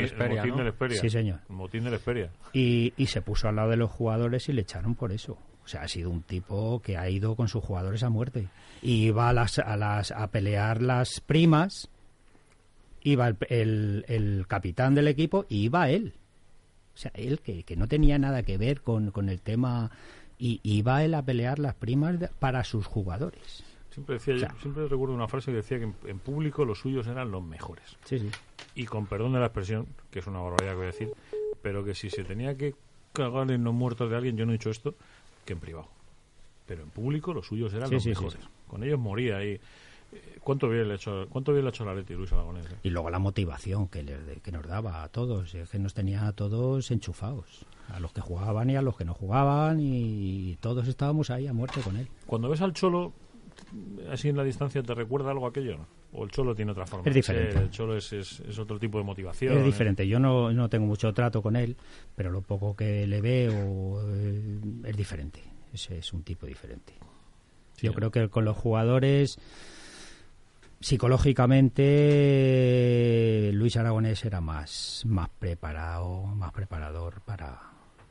[0.05, 0.67] Esperia, motín ¿no?
[0.69, 1.01] Esperia.
[1.01, 1.41] Sí, señor.
[1.51, 2.31] El motín del Esperia.
[2.55, 5.37] y, y se puso al lado de los jugadores y le echaron por eso.
[5.65, 8.49] O sea, ha sido un tipo que ha ido con sus jugadores a muerte.
[8.81, 11.91] Y iba a, las, a, las, a pelear las primas,
[13.03, 16.15] iba el, el- el capitán del equipo y iba él.
[16.97, 19.91] O sea, él que, que no tenía nada que ver con, con el tema,
[20.39, 23.63] y iba él a pelear las primas de- para sus jugadores.
[23.91, 26.65] Siempre, decía, yo- O sea- siempre recuerdo una frase que decía que en, en público
[26.65, 27.97] los suyos eran los mejores.
[28.05, 28.31] Sí, sí.
[28.75, 31.11] y con perdón de la expresión, que es una barbaridad que voy a decir,
[31.63, 32.75] pero que si se tenía que
[33.15, 34.95] cagar en los muertos de alguien, yo no he dicho esto,
[35.47, 35.89] que en privado.
[36.67, 38.35] Pero en público los suyos eran Sí, los sí, mejores.
[38.35, 38.49] sí.
[38.69, 39.59] Con ellos moría y
[40.41, 42.67] ¿Cuánto bien le ha hecho, cuánto bien le ha hecho la Leti Luis Aragonés?
[42.67, 42.77] eh?
[42.85, 46.27] Y luego la motivación que, le- que nos daba a todos, es que nos tenía
[46.29, 50.87] a todos enchufados, a los que jugaban y a los que no jugaban, y todos
[50.89, 52.09] estábamos ahí a muerte con él.
[52.27, 53.13] Cuando ves al Cholo
[54.11, 55.79] así en la distancia, ¿te recuerda algo aquello?
[56.13, 57.09] ¿O el Cholo tiene otra forma?
[57.09, 57.59] Es diferente.
[57.59, 59.53] El Cholo es, es, es otro tipo de motivación.
[59.57, 59.65] Es ¿eh?
[59.65, 61.77] diferente, yo no, no tengo mucho trato con él,
[62.15, 66.93] pero lo poco que le veo eh, es diferente, es, es un tipo diferente.
[67.77, 67.97] Sí, yo ¿no?
[67.97, 69.39] creo que con los jugadores,
[70.81, 77.59] psicológicamente, Luis Aragonés era más, más preparado, más preparador para,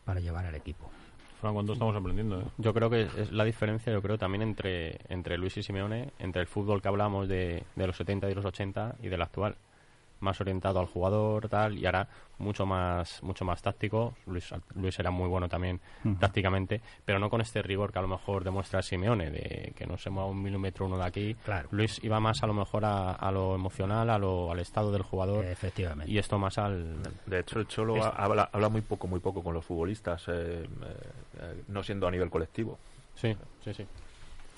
[0.03, 0.89] para llevar al equipo.
[1.41, 2.41] Fran, ¿cuánto estamos aprendiendo?
[2.41, 2.45] eh?
[2.57, 6.41] Yo creo que es la diferencia, yo creo, también entre, entre Luis y Simeone, entre
[6.41, 9.55] el fútbol que hablamos de, de los 70 y los 80 y del actual.
[10.25, 12.07] Más orientado al jugador, tal, y ahora
[12.39, 14.15] mucho más mucho más táctico.
[14.25, 15.79] Luis, Luis era muy bueno también
[16.19, 19.97] tácticamente, pero no con este rigor que a lo mejor demuestra Simeone, de que no
[19.97, 21.35] se mueva un milímetro uno de aquí.
[21.45, 21.69] Claro.
[21.71, 25.03] Luis iba más a lo mejor a, a lo emocional, a lo, al estado del
[25.03, 26.11] jugador, Efectivamente.
[26.11, 26.97] y esto más al...
[27.27, 30.67] De hecho, el Cholo habla, habla muy poco, muy poco con los futbolistas, eh, eh,
[31.39, 32.79] eh, no siendo a nivel colectivo.
[33.13, 33.85] Sí, sí, sí.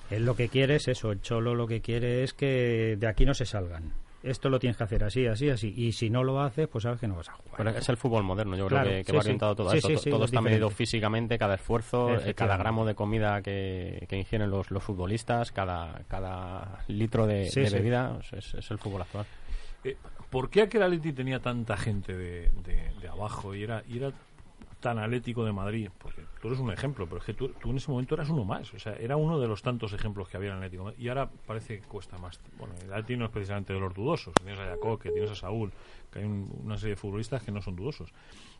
[0.10, 3.26] Él lo que quiere es eso, el cholo lo que quiere es que de aquí
[3.26, 3.92] no se salgan.
[4.30, 5.74] Esto lo tienes que hacer así, así, así.
[5.76, 7.54] Y si no lo haces, pues sabes que no vas a jugar.
[7.58, 9.28] Pero es el fútbol moderno, yo Claro, creo que, que sí, va sí.
[9.28, 9.88] orientado todo a Sí, eso.
[9.88, 13.42] sí, To- sí, todo es está medido físicamente, cada esfuerzo, eh, cada gramo de comida
[13.42, 17.76] que, que ingieren los, los futbolistas, cada, cada litro de, Sí, de sí.
[17.76, 19.26] bebida, es, es el fútbol actual.
[19.84, 19.96] Eh,
[20.30, 24.12] ¿Por qué aquel Atleti tenía tanta gente de, de- de abajo y era, y era
[24.80, 25.90] tan atlético de Madrid?
[25.98, 28.46] Porque tú eres un ejemplo, pero es que tú, tú en ese momento eras uno
[28.46, 28.74] más.
[28.74, 30.94] O sea, era uno de los tantos ejemplos que había en Atlético.
[30.98, 32.40] Y ahora parece que cuesta más.
[32.58, 34.34] Bueno, el Atleti no es precisamente de los dudosos.
[34.36, 35.72] Tienes a Jacob, que tienes a Saúl,
[36.18, 38.14] hay un- una serie de futbolistas que no son dudosos.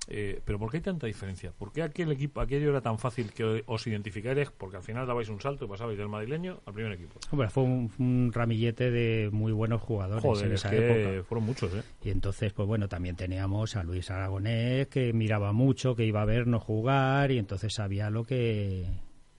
[0.10, 1.52] Eh, pero ¿por qué hay tanta diferencia?
[1.52, 4.50] ¿Por qué aquel equipo, aquello era tan fácil que os identificarais?
[4.52, 7.20] Porque al final dabais un salto y pasabais del madrileño al primer equipo.
[7.32, 11.24] Hombre, fue un, un ramillete de muy buenos jugadores Joder, en es esa que época.
[11.28, 11.84] fueron muchos, ¿eh?
[12.04, 16.26] Y entonces, pues bueno, también teníamos a Luis Aragonés, que miraba mucho, que iba a
[16.26, 18.86] vernos jugar, y entonces sabía lo que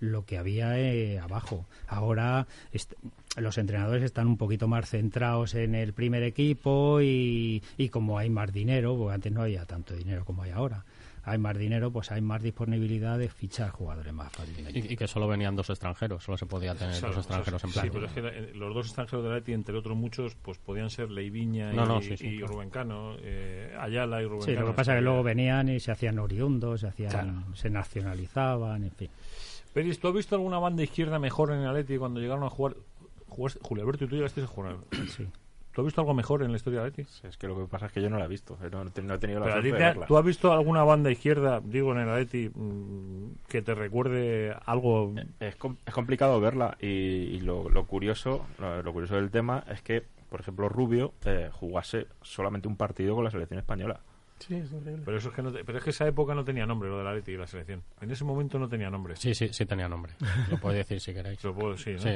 [0.00, 1.66] lo que había eh, abajo.
[1.88, 2.94] Ahora est-
[3.40, 8.30] los entrenadores están un poquito más centrados en el primer equipo y, y como hay
[8.30, 10.84] más dinero, porque antes no había tanto dinero como hay ahora,
[11.24, 14.78] hay más dinero, pues hay más disponibilidad de fichar jugadores más fácilmente.
[14.78, 17.70] Y, y que solo venían dos extranjeros, solo se podía tener Claro, dos extranjeros en
[17.70, 17.90] sí, plan.
[17.92, 21.10] pero es que eh, los dos extranjeros de Leti, entre otros muchos, pues podían ser
[21.10, 22.54] Leiviña No, y, no, sí, sí, y claro.
[22.54, 24.66] Rubén Cano, eh, Ayala y Rubén Sí, Cano.
[24.66, 27.32] lo que pasa es que Sí, luego venían y se hacían oriundos, se hacían, Claro.
[27.56, 29.10] se nacionalizaban, en fin.
[29.74, 32.74] Peris, ¿tú has visto alguna banda izquierda mejor en el Atleti cuando llegaron a jugar?
[33.28, 34.76] Jugaste- Julio Alberto y tú llegaste a jugar.
[35.08, 35.26] Sí.
[35.72, 37.08] ¿Tú has visto algo mejor en la historia del Atleti?
[37.28, 38.58] Es que lo que pasa es que yo no la he visto.
[38.64, 40.06] eh, No, no he tenido la Pero suerte de verla.
[40.06, 45.14] ¿Tú has visto alguna banda izquierda, digo, en el Atleti, mm, que te recuerde algo?
[45.38, 49.62] Es, com- es complicado verla y, y lo, lo curioso lo, lo curioso del tema
[49.70, 54.00] es que, por ejemplo, Rubio eh, jugase solamente un partido con la selección española.
[54.38, 55.02] Sí, es increíble.
[55.04, 56.98] Pero, eso es que no te- pero es que esa época no tenía nombre, lo
[56.98, 57.82] del Atleti y la selección.
[58.00, 59.16] En ese momento no tenía nombre.
[59.16, 60.12] Sí, sí, sí tenía nombre.
[60.50, 61.42] Lo podéis decir si queréis.
[61.44, 62.00] Lo puedo decir, ¿no?
[62.02, 62.10] Sí,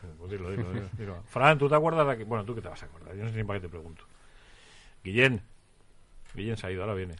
[0.00, 0.06] sí.
[0.18, 1.22] pues dilo, dilo, dilo, dilo.
[1.26, 2.24] Fran, ¿tú te acuerdas de que...
[2.24, 3.14] Bueno, tú que te vas a acordar.
[3.16, 4.04] Yo no sé ni para qué te pregunto.
[5.04, 5.40] Guillén.
[6.34, 7.14] Guillén se ha ido, ahora viene.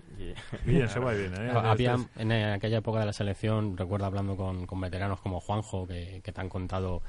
[0.67, 1.51] Guillén se va y viene, ¿eh?
[1.55, 5.87] Había Este en aquella época de la selección, recuerdo hablando con, con veteranos como Juanjo,
[5.87, 7.03] que, que te han contado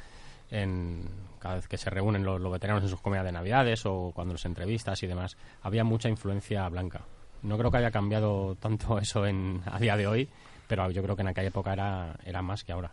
[0.49, 1.03] en
[1.39, 4.33] cada vez que se reúnen los, los veteranos en sus comidas de Navidades o cuando
[4.33, 7.01] los entrevistas y demás, había mucha influencia blanca.
[7.43, 10.28] No creo que haya cambiado tanto eso en, a día de hoy,
[10.67, 12.91] pero yo creo que en aquella época era, era más que ahora.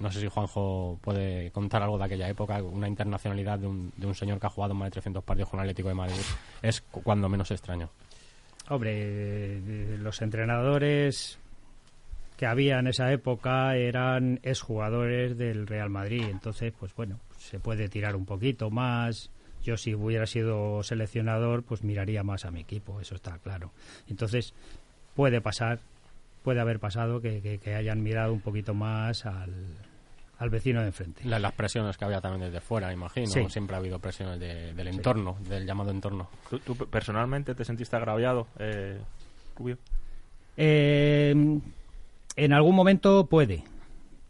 [0.00, 4.06] No sé si Juanjo puede contar algo de aquella época, una internacionalidad de un, de
[4.08, 6.16] un señor que ha jugado más de 300 partidos con el Atlético de Madrid.
[6.62, 7.88] Es cu- cuando menos extraño.
[8.70, 11.38] Hombre, eh, los entrenadores
[12.36, 17.88] que había en esa época eran exjugadores del Real Madrid, entonces, pues bueno, se puede
[17.88, 19.30] tirar un poquito más.
[19.64, 23.72] Yo si hubiera sido seleccionador, pues miraría más a mi equipo, eso está claro.
[24.08, 24.52] Entonces,
[25.16, 25.78] puede pasar,
[26.42, 29.52] puede haber pasado que, que- que hayan mirado un poquito más al,
[30.38, 31.24] al vecino de enfrente.
[31.24, 33.26] La- las presiones que había también desde fuera, imagino.
[33.26, 33.46] Sí.
[33.48, 36.28] Siempre ha habido presiones de- del entorno, del llamado entorno.
[36.50, 38.98] ¿Tú, tú personalmente te sentiste agraviado, eh,
[39.56, 39.78] Rubio?
[40.56, 41.34] Eh,
[42.36, 43.64] en algún momento puede.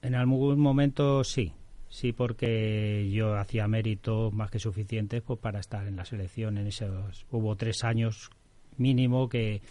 [0.02, 1.52] En algún momento sí.
[1.94, 6.59] Sí, porque yo hacía méritos más que suficientes pues, para estar en la selección.
[6.59, 8.30] En esos hubo tres años
[8.78, 9.62] mínimo que,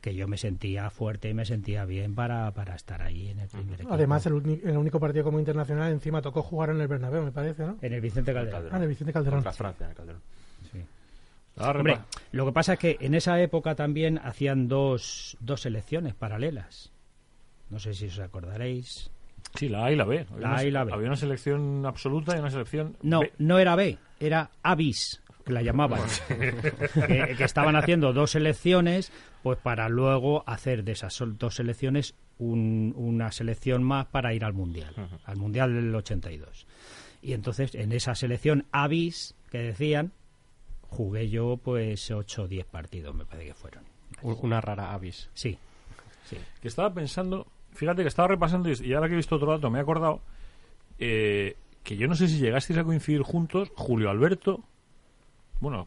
[0.00, 3.48] que yo me sentía fuerte y me sentía bien para, para estar ahí en el
[3.48, 3.92] primer equipo.
[3.92, 7.66] Además, el, el único partido como internacional encima tocó jugar en el Bernabéu, me parece,
[7.66, 7.76] ¿no?
[7.82, 8.68] en el Vicente Calderón.
[8.72, 9.40] Ah, en el Vicente Calderón.
[9.40, 10.22] Contra Francia, en el Calderón.
[10.72, 10.78] Sí.
[11.58, 11.98] Hombre,
[12.32, 16.90] lo que pasa es que en esa época también hacían dos, dos selecciones paralelas.
[17.68, 19.10] No sé si os acordaréis.
[19.54, 20.26] Sí, la A y la B.
[20.30, 20.92] Había La una- A y la B.
[20.92, 23.32] Había una selección absoluta y una selección No, B.
[23.38, 26.00] no era B, era Avis, que la llamaban.
[26.28, 32.92] que, que estaban haciendo dos selecciones, pues para luego hacer de esas dos selecciones un-
[32.96, 36.66] una selección más para ir al Mundial, al Mundial del 82.
[37.22, 40.12] Y entonces en esa selección Avis, que decían,
[40.82, 43.84] jugué yo pues 8 o 10 partidos, me parece que fueron.
[44.22, 45.28] Una rara avis.
[45.34, 45.58] Sí,
[46.24, 46.36] sí.
[46.60, 49.78] Que estaba pensando, fíjate que estaba repasando y ahora que he visto otro dato me
[49.78, 50.20] he acordado
[50.98, 54.60] eh, que yo no sé si llegasteis a coincidir juntos, Julio Alberto.
[55.60, 55.86] Bueno,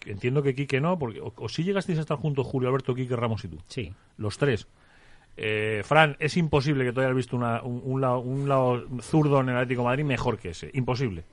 [0.00, 2.94] que- entiendo que Quique no, porque o, o si llegasteis a estar juntos Julio Alberto,
[2.94, 3.58] Quique Ramos y tú.
[3.66, 4.68] Sí, Los tres.
[5.36, 9.40] Eh, Fran, es imposible que tú hayas visto una- un, un lado, un lado zurdo
[9.40, 10.70] en el Atlético de Madrid mejor que ese.
[10.74, 11.24] Imposible.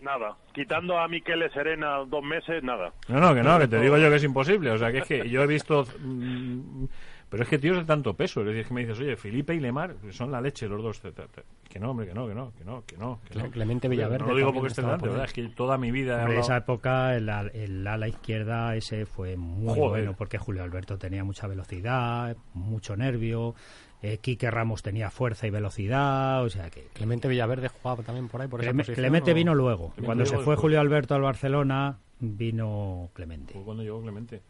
[0.00, 0.36] Nada.
[0.52, 2.92] Quitando a Miquele Serena dos meses, nada.
[3.08, 4.70] No, no, que no, que te digo yo que es imposible.
[4.70, 5.86] O sea, que es que yo he visto.
[6.00, 6.84] mm,
[7.28, 8.40] pero es que tíos de tanto peso.
[8.40, 11.00] Es decir, es que me dices, oye, Felipe y Lemar son la leche los dos.
[11.00, 13.20] Te- te- te- Que no, hombre, que no, que no, que no, que no.
[13.28, 13.50] Que no.
[13.50, 15.08] Clemente Villaverde No lo digo porque esté delante.
[15.24, 19.36] Es que toda mi vida hablado- esa época el, al- el ala izquierda ese fue
[19.36, 19.88] muy Joder.
[20.04, 23.54] bueno porque Julio Alberto tenía mucha velocidad, mucho nervio,
[24.02, 28.40] eh, Quique Ramos tenía fuerza y velocidad, o sea que Clemente Villaverde jugaba también por
[28.40, 29.34] ahí, por esa posición, Clemente ¿o?
[29.34, 29.88] vino luego.
[29.90, 30.58] Clemente Cuando se fue después.
[30.60, 33.52] Julio Alberto al Barcelona, vino Clemente.
[33.54, 34.40] Fue cuando llegó Clemente.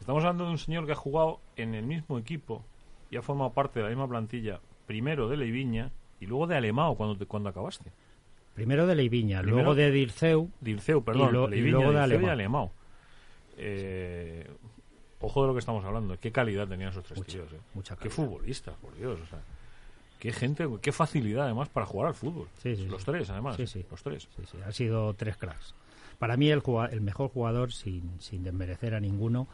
[0.00, 2.64] Estamos hablando de un señor que ha jugado en el mismo equipo
[3.10, 6.96] y ha formado parte de la misma plantilla, primero de Leiviña y luego de Alemao
[6.96, 7.92] cuando, te- cuando acabaste.
[8.54, 11.98] Primero de Leiviña, Primero- luego de Dirceu, Dirceu, perdón, Y lo- y Leiviña, luego de
[12.24, 12.72] y Alemao.
[13.56, 14.48] Eh,
[15.20, 16.18] ojo de lo que estamos hablando.
[16.18, 17.52] Qué calidad tenían esos tres Mucha, tíos.
[17.52, 17.60] eh.
[17.74, 19.20] mucha Qué futbolistas, por Dios.
[19.20, 19.40] O sea,
[20.18, 22.48] qué gente, qué facilidad además para jugar al fútbol.
[22.58, 23.06] Sí, sí, los sí.
[23.10, 23.56] tres, además.
[23.56, 23.84] Sí, sí.
[23.90, 24.28] Los tres.
[24.36, 25.74] Sí, sí, han sido tres cracks.
[26.18, 29.46] Para mí el, el mejor jugador, sin, sin desmerecer a ninguno,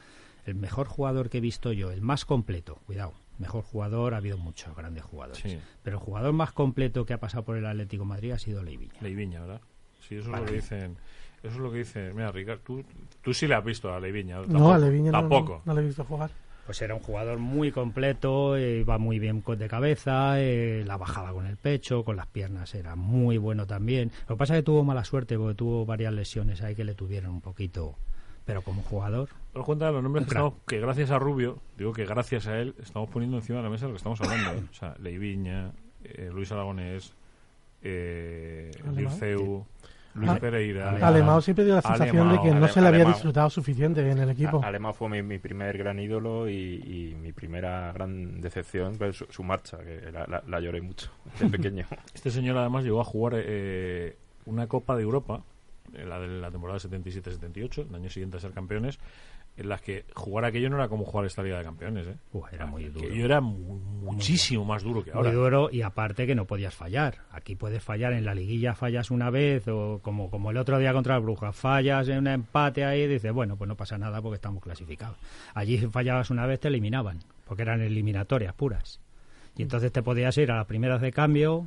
[0.46, 4.38] el mejor jugador que he visto yo, el más completo, cuidado, mejor jugador, ha habido
[4.38, 5.58] muchos grandes jugadores, Sí.
[5.82, 8.62] pero el jugador más completo que ha pasado por el Atlético de Madrid ha sido
[8.62, 8.94] Leiviña.
[9.00, 9.60] Leiviña, ¿verdad?
[10.00, 10.96] Sí, eso es lo que dicen.
[11.42, 12.12] Eso es lo que dice.
[12.14, 12.84] Mira, Ricardo, tú,
[13.22, 14.40] tú sí le has visto a Leiviña.
[14.46, 15.62] No, a Leviña no, Tampoco.
[15.64, 16.30] no, no le he visto jugar.
[16.64, 21.32] Pues era un jugador muy completo, eh, iba muy bien de cabeza, eh, la bajaba
[21.32, 24.10] con el pecho, con las piernas era muy bueno también.
[24.28, 26.94] Lo que pasa es que tuvo mala suerte porque tuvo varias lesiones ahí que le
[26.96, 27.94] tuvieron un poquito.
[28.46, 31.92] Pero como jugador, Os cuenta de los nombres que, estamos- que gracias a Rubio, digo
[31.92, 34.52] que gracias a él, estamos poniendo encima de la mesa lo que estamos hablando.
[34.52, 34.62] ¿eh?
[34.70, 35.72] O sea, Leiviña,
[36.04, 37.12] eh, Luis Aragonés,
[37.82, 38.70] eh.
[38.94, 39.66] Dirceu,
[40.14, 40.96] Luis Ah, Pereira.
[41.06, 44.30] Alemão siempre dio la sensación de que no se le había disfrutado suficiente en el
[44.30, 44.62] equipo.
[44.64, 49.16] A- Alemán fue mi, mi primer gran ídolo y, y mi primera gran decepción, pues,
[49.16, 51.84] su, su marcha, que la, la- la lloré mucho de pequeño.
[52.14, 55.42] Este señor además llegó a jugar eh, una Copa de Europa,
[55.92, 58.98] la de la temporada 77-78, el año siguiente a ser campeones,
[59.56, 62.06] en las que jugar aquello no era como jugar esta Liga de Campeones.
[62.06, 62.16] ¿eh?
[62.32, 63.06] uf, era muy duro.
[63.06, 65.30] Aquello era mu- muchísimo más duro que ahora.
[65.30, 67.20] Muy duro y aparte que no podías fallar.
[67.30, 70.92] Aquí puedes fallar en la liguilla, fallas una vez o como, como el otro día
[70.92, 74.20] contra el Brujas, fallas en un empate ahí y dices, bueno, pues no pasa nada
[74.20, 75.16] porque estamos clasificados.
[75.54, 79.00] Allí si fallabas una vez te eliminaban, porque eran eliminatorias puras.
[79.56, 81.66] Y entonces te podías ir a las primeras de cambio,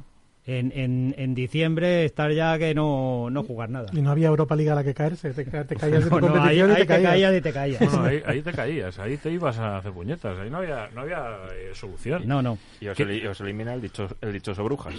[0.57, 3.89] en, en, en diciembre estar ya que no, no jugar nada.
[3.93, 6.19] Y no había Europa Liga a la que caerse, te, ca- te caías de tu
[6.21, 7.09] No, no, ahí, y ahí te caías.
[7.11, 7.81] caías y te caías.
[7.81, 10.89] No, no, ahí, ahí te caías, ahí te ibas a hacer puñetas, ahí no había,
[10.95, 12.23] no había eh, solución.
[12.27, 12.57] No, no.
[12.81, 14.95] Y os, eli- os elimina el, dicho, el dichoso Brujas.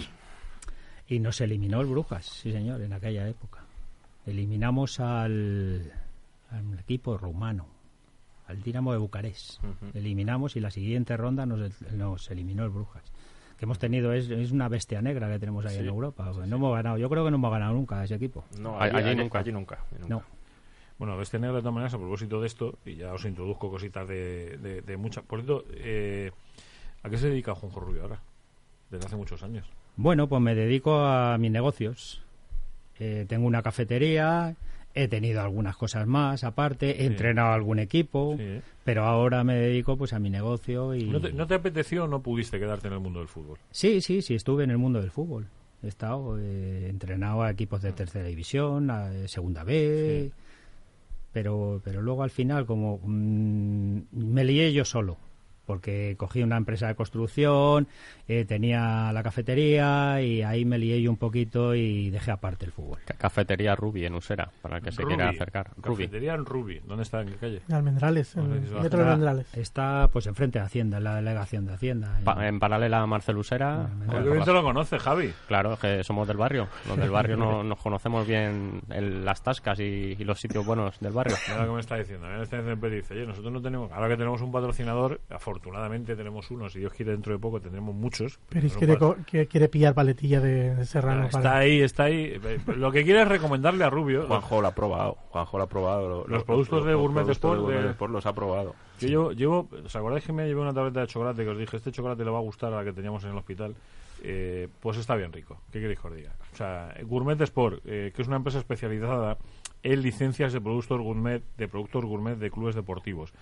[1.07, 3.59] Y nos eliminó el Brujas, sí señor, en aquella época.
[4.25, 5.91] Eliminamos al,
[6.51, 7.65] al equipo rumano,
[8.47, 9.61] al Dinamo de Bucarest.
[9.93, 13.03] Eliminamos y la siguiente ronda nos, nos eliminó el Brujas.
[13.61, 16.31] Que hemos tenido, es, es una bestia negra que tenemos ahí Sí, en Europa.
[16.33, 18.43] Pues no hemos ganado, yo creo que no hemos ganado nunca a ese equipo.
[18.59, 19.37] No, Allí allí, allí nunca.
[19.37, 19.75] Allí nunca.
[19.91, 20.15] allí nunca.
[20.15, 20.23] No.
[20.97, 23.69] Bueno, de este negro, de todas maneras, a propósito de esto, y ya os introduzco
[23.69, 25.23] cositas de, de, de muchas.
[25.25, 26.31] Por cierto, eh,
[27.03, 28.19] ¿a qué se dedica Juanjo Rubio ahora?
[28.89, 29.69] Desde hace muchos años.
[29.95, 32.23] Bueno, pues me dedico a mis negocios.
[32.97, 34.55] Eh, tengo una cafetería,
[34.93, 37.05] he tenido algunas cosas más aparte, he Sí.
[37.07, 41.05] entrenado algún equipo, Sí, pero ahora me dedico pues a mi negocio y...
[41.05, 43.57] ¿No, te, no te apeteció o no pudiste quedarte en el mundo del fútbol?
[43.71, 45.47] Sí, sí, sí, estuve en el mundo del fútbol.
[45.83, 50.33] He estado eh, entrenado a equipos de tercera división, a eh, segunda B, Sí.
[51.31, 55.17] pero, pero luego al final como mm, me lié yo solo,
[55.71, 57.87] porque cogí una empresa de construcción,
[58.27, 62.73] eh, tenía la cafetería y ahí me lié yo un poquito y dejé aparte el
[62.73, 62.99] fútbol.
[63.05, 65.71] Ca- Cafetería Ruby en Usera, para el que se Ruby, quiera acercar.
[65.77, 66.03] Ruby.
[66.03, 66.81] Cafetería en Ruby.
[66.85, 67.21] ¿Dónde está?
[67.21, 67.61] ¿En qué calle?
[67.71, 69.53] Almendrales, en Bueno, el eso va a metro de Almendrales.
[69.57, 72.19] Está pues enfrente de Hacienda, en la delegación de Hacienda.
[72.25, 73.83] Pa- en paralela a Marcel Usera.
[73.83, 75.33] Ah, eh, Porque por bien la- te lo conoce, Javi.
[75.47, 76.67] Claro, es que somos del barrio.
[76.85, 80.99] Los del barrio no, nos conocemos bien el- las tascas y, y los sitios buenos
[80.99, 81.37] del barrio.
[81.47, 82.27] Mira lo que me está diciendo.
[82.27, 85.60] Me está diciendo el oye, nosotros no tenemos, ahora que tenemos un patrocinador, afortunadamente
[86.15, 88.39] tenemos uno, si Dios quiere dentro de poco tendremos muchos.
[88.49, 91.23] Pero es quiere, quiere pillar paletilla de, de Serrano.
[91.23, 92.39] Ah, está para- ahí, está ahí.
[92.75, 94.27] Lo que quiere es recomendarle a Rubio.
[94.27, 95.17] Juanjo lo ha probado.
[95.29, 96.09] Juanjo lo ha probado.
[96.09, 98.75] lo- Los lo- productos de Gourmet Sport de- los ha probado.
[98.99, 101.77] Yo llevo, llevo, ¿os acordáis que me llevé una tableta de chocolate que os dije,
[101.77, 103.75] este chocolate le va a gustar a la que teníamos en el hospital?
[104.23, 105.59] Eh, pues está bien rico.
[105.71, 106.31] ¿Qué queréis que os diga?
[106.53, 109.37] O sea, Gourmet Sport, eh, que es una empresa especializada
[109.81, 113.33] en licencias de productos gourmet, de productos gourmet de clubes deportivos.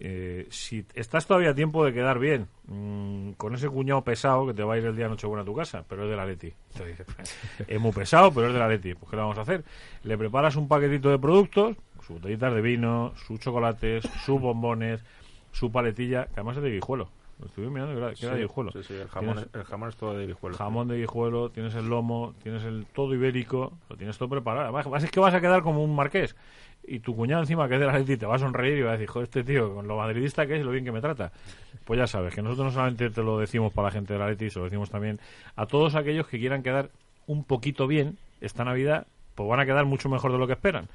[0.00, 4.54] Eh, si estás todavía a tiempo de quedar bien mm, con ese cuñado pesado que
[4.54, 6.52] te va a ir el día Nochebuena a tu casa, pero es de la Leti.
[7.68, 8.94] Es muy pesado, pero es de la Leti.
[8.94, 9.64] Pues ¿qué le vamos a hacer?
[10.02, 15.04] Le preparas un paquetito de productos, sus botellitas de vino, sus chocolates, sus bombones,
[15.52, 17.08] su paletilla, que además es de guijuelo.
[17.40, 18.70] Lo estuve mirando que era, que era de guijuelo.
[18.72, 20.56] Sí, sí, el jamón, Tienes el jamón es todo de guijuelo.
[20.56, 24.76] jamón de guijuelo, tienes el lomo, tienes el todo ibérico, lo tienes todo preparado.
[24.76, 26.36] Además, es que vas a quedar como un marqués.
[26.86, 28.90] Y tu cuñado encima, que es de la Leti, te va a sonreír y va
[28.90, 31.00] a decir, joder, este tío, con lo madridista que es y lo bien que me
[31.00, 31.32] trata.
[31.84, 34.28] Pues ya sabes, que nosotros no solamente te lo decimos para la gente de la
[34.28, 35.18] Leti, se lo decimos también
[35.56, 36.90] a todos aquellos que quieran quedar
[37.26, 40.88] un poquito bien esta Navidad, pues van a quedar mucho mejor de lo que esperan.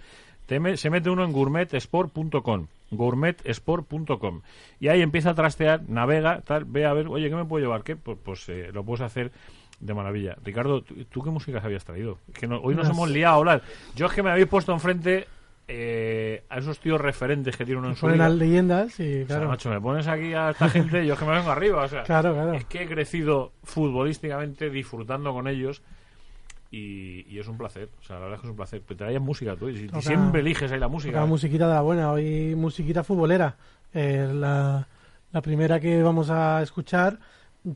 [0.46, 4.42] Te me- se mete uno en gourmetsport.com gourmetsport.com
[4.80, 7.84] y ahí empieza a trastear, navega, tal, ve a ver, oye, ¿qué me puedo llevar?
[7.84, 7.96] ¿Qué?
[7.96, 9.32] Pues, pues, eh, lo puedes hacer
[9.80, 10.36] de maravilla.
[10.44, 12.18] Ricardo, ¿tú, tú qué músicas habías traído?
[12.34, 13.62] Que no- hoy nos Unas- hemos liado a hablar.
[13.96, 15.28] Yo es que me habéis puesto enfrente
[15.72, 19.18] eh, a esos tíos referentes que tienen uno en su Ponen las leyendas y O
[19.18, 19.48] sea, claro.
[19.50, 21.84] macho, me pones aquí a esta gente, yo es que me vengo arriba.
[21.84, 22.54] O sea, Claro, claro.
[22.54, 25.84] es que he crecido futbolísticamente disfrutando con ellos
[26.72, 27.90] y, y es un placer.
[28.00, 28.82] O sea, la verdad es que es un placer.
[28.86, 31.14] Pero te traías música tú y, si- y Toca- siempre eliges ahí la música.
[31.14, 33.56] Toca musiquita de la buena, hoy musiquita futbolera.
[33.94, 34.88] Eh, la,
[35.32, 37.20] la primera que vamos a escuchar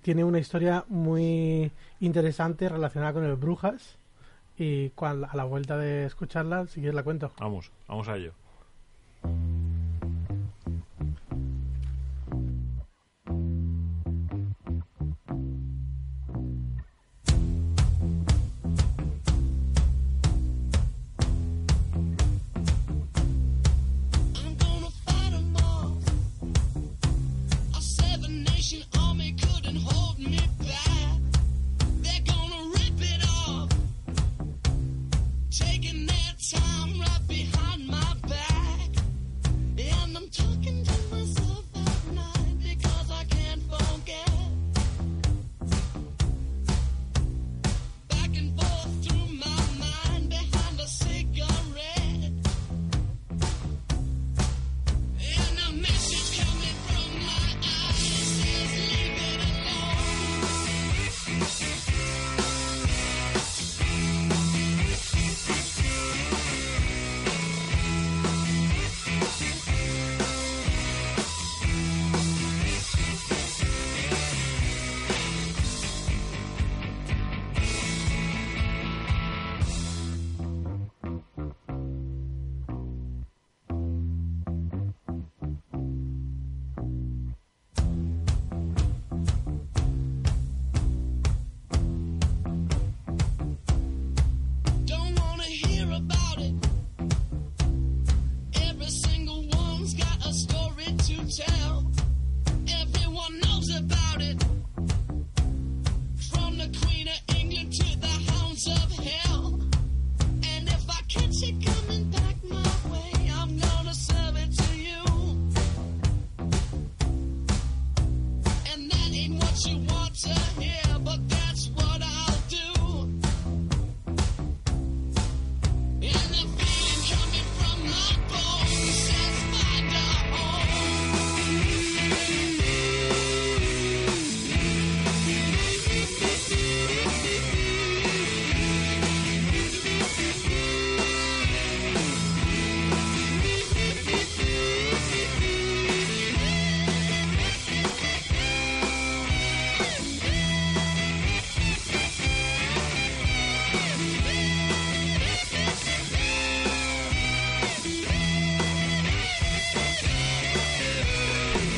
[0.01, 3.99] tiene una historia muy interesante relacionada con el Brujas.
[4.57, 7.31] Y cual- a la vuelta de escucharla, si quieres la cuento.
[7.39, 8.33] Vamos, vamos a ello.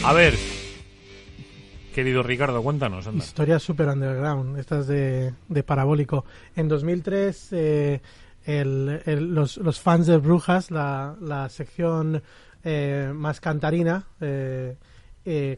[0.06, 0.36] A ver,
[1.96, 3.24] querido Ricardo, cuéntanos, anda.
[3.24, 6.26] Historia super underground, estas de, de Parabólico.
[6.56, 8.02] En 2003, eh,
[8.46, 12.22] los, fans de Brujas, la, la sección
[12.64, 14.78] eh, más cantarina, eh,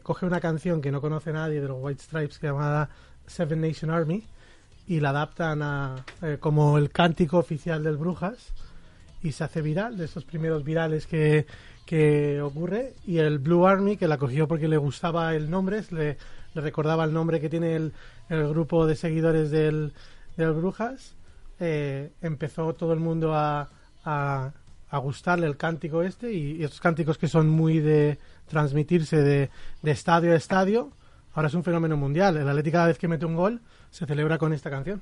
[0.02, 2.88] coge una canción que no conoce nadie de los White Stripes llamada
[3.26, 4.24] Seven Nation Army
[4.86, 6.06] y la adaptan a,
[6.40, 8.54] como el cántico oficial del Brujas
[9.22, 11.44] y se hace viral, de esos primeros virales que,
[11.88, 12.92] que ocurre.
[13.06, 16.18] Y el Blue Army, que la cogió porque le gustaba el nombre, le,
[16.52, 17.94] le recordaba el nombre que tiene el,
[18.28, 19.94] el grupo de seguidores del,
[20.36, 21.16] Brujas,
[21.58, 23.70] eh, empezó todo el mundo a,
[24.04, 24.52] a,
[24.98, 28.18] gustarle el cántico este y, estos cánticos que son muy de
[28.48, 29.48] transmitirse de,
[29.80, 30.90] de estadio a estadio.
[31.32, 32.36] Ahora es un fenómeno mundial.
[32.36, 35.00] El Atleti cada vez que mete un gol se celebra con esta canción.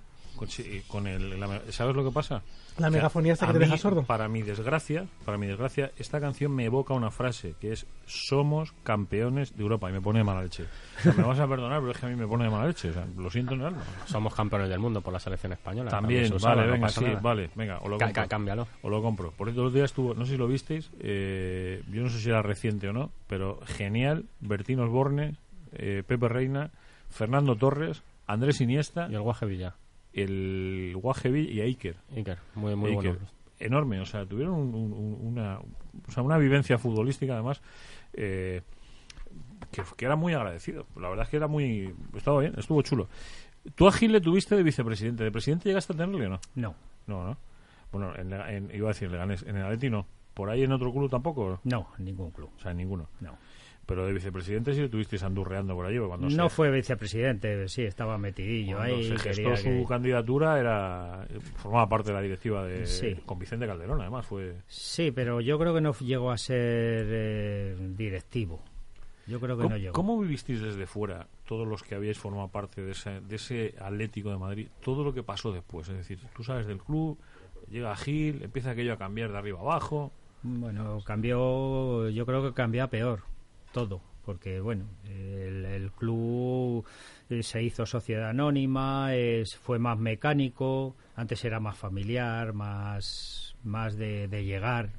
[0.88, 2.42] Con, el, la- ¿Sabes lo que pasa?
[2.78, 4.02] La megafonía esta que te mí, deja sordo.
[4.02, 8.72] Para mi desgracia, para mi desgracia, esta canción me evoca una frase que es somos
[8.82, 10.64] campeones de Europa y me pone de mala leche.
[10.98, 12.66] O sea, me vas a perdonar, pero es que a mí me pone de mala
[12.66, 12.90] leche.
[12.90, 13.82] O sea, lo siento en el alma.
[14.04, 15.90] Somos campeones del mundo por la selección española.
[15.90, 17.20] También, vale, no venga, pasa sí, nada.
[17.20, 18.28] vale, venga, o lo compro.
[18.28, 18.68] cámbialo.
[18.82, 19.30] O lo compro.
[19.30, 22.42] Por estos días estuvo, no sé si lo visteis, eh, yo no sé si era
[22.42, 25.36] reciente o no, pero genial, Bertín Osborne,
[25.72, 26.70] eh, Pepe Reina,
[27.08, 29.74] Fernando Torres, Andrés Iniesta, Y el Guaje Villa.
[30.22, 31.96] El Guajevi y Iker.
[32.16, 33.12] Iker, muy, muy Iker.
[33.12, 33.26] bueno.
[33.58, 37.62] Enorme, o sea, tuvieron un- un- un- una, o sea, una vivencia futbolística además
[38.12, 38.60] eh,
[39.72, 40.86] que, que era muy agradecido.
[40.96, 41.94] La verdad es que era muy...
[42.14, 43.08] Estaba bien, estuvo chulo.
[43.74, 45.24] ¿Tú a Gil le tuviste de vicepresidente?
[45.24, 46.40] ¿De presidente llegaste a tenerle o no?
[46.54, 46.74] No,
[47.06, 47.36] No, ¿no?
[47.92, 50.06] Bueno, en, en- iba a decir en el Atleti no.
[50.34, 51.60] ¿Por ahí en otro club tampoco?
[51.64, 52.50] no, en ningún club.
[52.56, 53.08] O sea, en ninguno.
[53.20, 53.38] No.
[53.86, 55.98] Pero de vicepresidente sí le tuvisteis andurreando por allí.
[55.98, 59.04] Cuando No se, fue vicepresidente, sí, estaba metidillo cuando ahí.
[59.04, 63.14] se gestó su que- candidatura, era formaba parte de la directiva de Sí.
[63.24, 64.26] con Vicente Calderón, además.
[64.26, 68.60] fue Sí, pero yo creo que no llegó a ser eh, directivo.
[69.28, 69.92] Yo creo que ¿Cómo, no llegó.
[69.92, 74.30] cómo vivisteis desde fuera, todos los que habíais formado parte de ese, de ese Atlético
[74.30, 75.88] de Madrid, todo lo que pasó después?
[75.88, 77.18] Es decir, tú sabes del club,
[77.70, 80.12] llega Gil, empieza aquello a cambiar de arriba abajo.
[80.42, 83.20] Bueno, cambió, yo creo que cambió a peor
[83.76, 86.82] todo, porque bueno, el, club
[87.28, 93.98] eh, se hizo sociedad anónima, es, fue más mecánico, antes era más familiar, más, más
[93.98, 94.92] de, de llegar,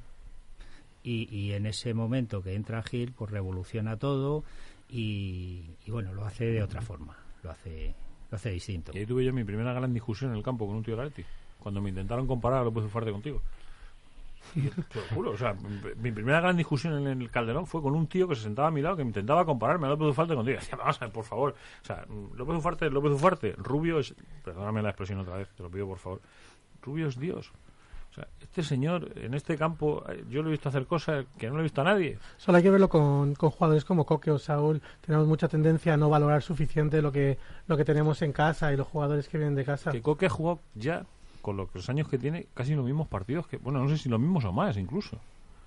[1.02, 4.44] y, en ese momento que entra Gil, pues revoluciona todo
[4.88, 7.96] y, bueno, lo hace de otra forma, lo hace,
[8.30, 8.92] lo hace distinto.
[8.94, 11.06] Y ahí tuve yo mi primera gran discusión en el campo con un tío del
[11.06, 13.42] Atleti, cuando me intentaron comparar a López Ufarte contigo.
[14.54, 15.54] Y te lo juro, o sea,
[15.96, 18.70] mi- primera gran discusión en el Calderón fue con un tío que se sentaba a
[18.70, 20.58] mi lado que intentaba compararme a López Ufarte contigo.
[20.58, 21.54] Decía, vamos a ver, por favor.
[21.82, 22.04] O sea,
[22.36, 23.52] López Ufarte López Ufarte.
[23.58, 26.20] Rubio es, perdóname la expresión otra vez, te lo pido por favor.
[26.82, 27.52] Rubio es Dios.
[28.10, 31.46] O sea, este señor en este campo, eh, yo lo he visto hacer cosas que
[31.48, 32.18] no lo he visto a nadie.
[32.38, 34.80] Solo hay que verlo con, con jugadores como Coque o Saúl.
[35.02, 37.36] Tenemos mucha tendencia a no valorar suficiente lo que,
[37.66, 39.92] lo que tenemos en casa y los jugadores que vienen de casa.
[39.92, 41.04] Que Coque jugado ya,
[41.40, 44.08] con lo- los años que tiene, casi los mismos partidos que, bueno, no sé si
[44.08, 45.18] los mismos o más incluso.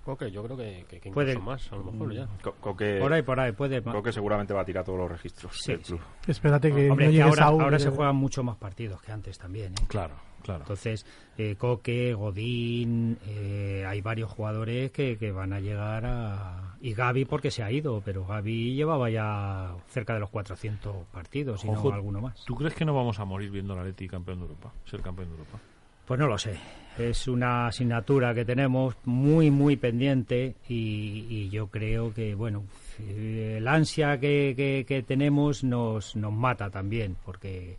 [0.04, 2.26] Coque, yo creo que, que, que incluso Puede- más, a lo mejor ya.
[2.42, 3.80] Co- Coque, Por ahí, por ahí, puede.
[3.82, 6.00] Coque seguramente va a tirar todos los registros Sí, del club.
[6.26, 9.72] Espérate que Hombre, no que llegue ahora, se juegan mucho más partidos que antes también.
[9.74, 9.84] ¿eh?
[9.86, 10.60] Claro, claro.
[10.62, 11.06] Entonces,
[11.38, 16.76] eh, Coque, Godín, eh, hay varios jugadores que, que van a llegar a...
[16.80, 21.64] Y Gaby porque se ha ido, pero Gaby llevaba ya cerca de los 400 partidos,
[21.64, 22.44] y no alguno más.
[22.44, 24.72] ¿Tú crees que no vamos a morir viendo al Atleti campeón de Europa?
[24.84, 25.58] Ser campeón de Europa.
[26.06, 26.56] Pues no lo sé.
[26.98, 32.64] Es una asignatura que tenemos muy, muy pendiente y, y yo creo que, bueno,
[32.98, 37.78] el ansia que, que- que tenemos nos, nos mata también, porque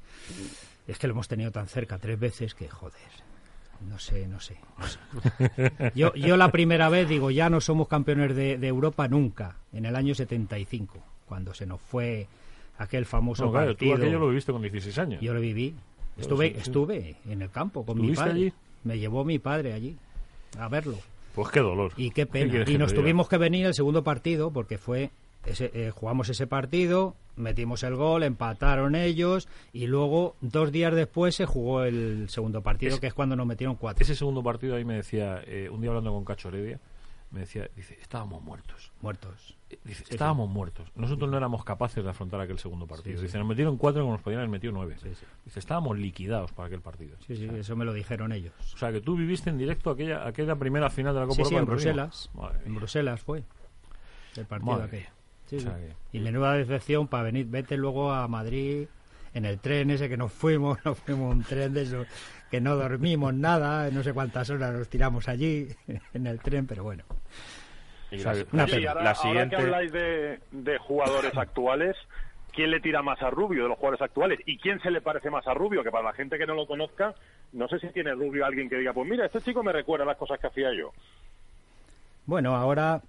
[0.88, 3.00] es que lo hemos tenido tan cerca tres veces que, joder,
[3.90, 4.58] no sé, no sé.
[4.78, 5.00] no sé.
[5.96, 9.86] Yo, yo la primera vez digo, ya no somos campeones de, de Europa nunca, en
[9.86, 12.28] el año 75, cuando se nos fue
[12.78, 13.96] aquel famoso No, claro, tú partido.
[13.96, 15.22] aquello lo viviste con 16 años.
[15.22, 15.76] Yo lo viví.
[16.18, 16.60] Estuve, sí, sí.
[16.62, 18.36] estuve en el campo con mi ¿Estuviste padre.
[18.40, 18.54] allí?
[18.84, 19.98] Me llevó mi padre allí
[20.60, 20.98] a verlo.
[21.36, 21.92] Pues qué dolor.
[21.98, 22.64] Y qué pena.
[22.70, 25.10] y nos tuvimos que venir el segundo partido porque fue
[25.46, 31.36] ese, eh, jugamos ese partido, metimos el gol, empataron ellos y luego dos días después
[31.36, 34.76] se jugó el segundo partido Es- que es cuando nos metieron cuatro Ese segundo partido
[34.76, 36.80] ahí me decía, eh, un día hablando con Cacho Heredia,
[37.32, 38.92] me decía, dice, estábamos muertos.
[39.02, 39.58] muertos.
[39.72, 39.80] Eh,
[40.12, 40.88] estábamos muertos.
[40.96, 43.20] Nosotros no éramos capaces de afrontar aquel segundo partido.
[43.20, 44.98] Dice, nos metieron cuatro como nos podían haber metido nueve.
[45.44, 47.18] Dice, estábamos liquidados para aquel partido.
[47.26, 48.54] Sí, sí, eso me lo dijeron ellos.
[48.76, 51.46] O sea, que tú viviste en directo aquella, aquella primera final de la Copa Sí,
[51.50, 51.66] sí, Europa en.
[51.76, 52.30] Bruselas.
[52.66, 52.76] En.
[52.76, 53.44] Bruselas fue
[54.36, 55.08] el partido Madre aquel.
[55.54, 55.66] Sí, O sí.
[55.68, 58.88] sea que- Y menuda decepción para venir, vete luego a Madrid
[59.34, 62.06] en el tren ese que nos fuimos, nos fuimos un tren de eso
[62.52, 65.68] que no dormimos nada, no sé cuántas horas nos tiramos allí
[66.14, 67.04] en el tren, pero bueno.
[68.12, 68.90] Y O sea, la- una Sí, pena.
[68.92, 71.96] ahora, La ahora que habláis de, de jugadores actuales,
[72.52, 74.40] ¿quién le tira más a Rubio de los jugadores actuales?
[74.46, 75.84] ¿Y quién se le parece más a Rubio?
[75.84, 77.16] Que para la gente que no lo conozca,
[77.54, 80.18] no sé si tiene Rubio alguien que diga, pues mira, este chico me recuerda las
[80.18, 80.92] cosas que hacía yo.
[82.28, 83.02] Bueno, ahora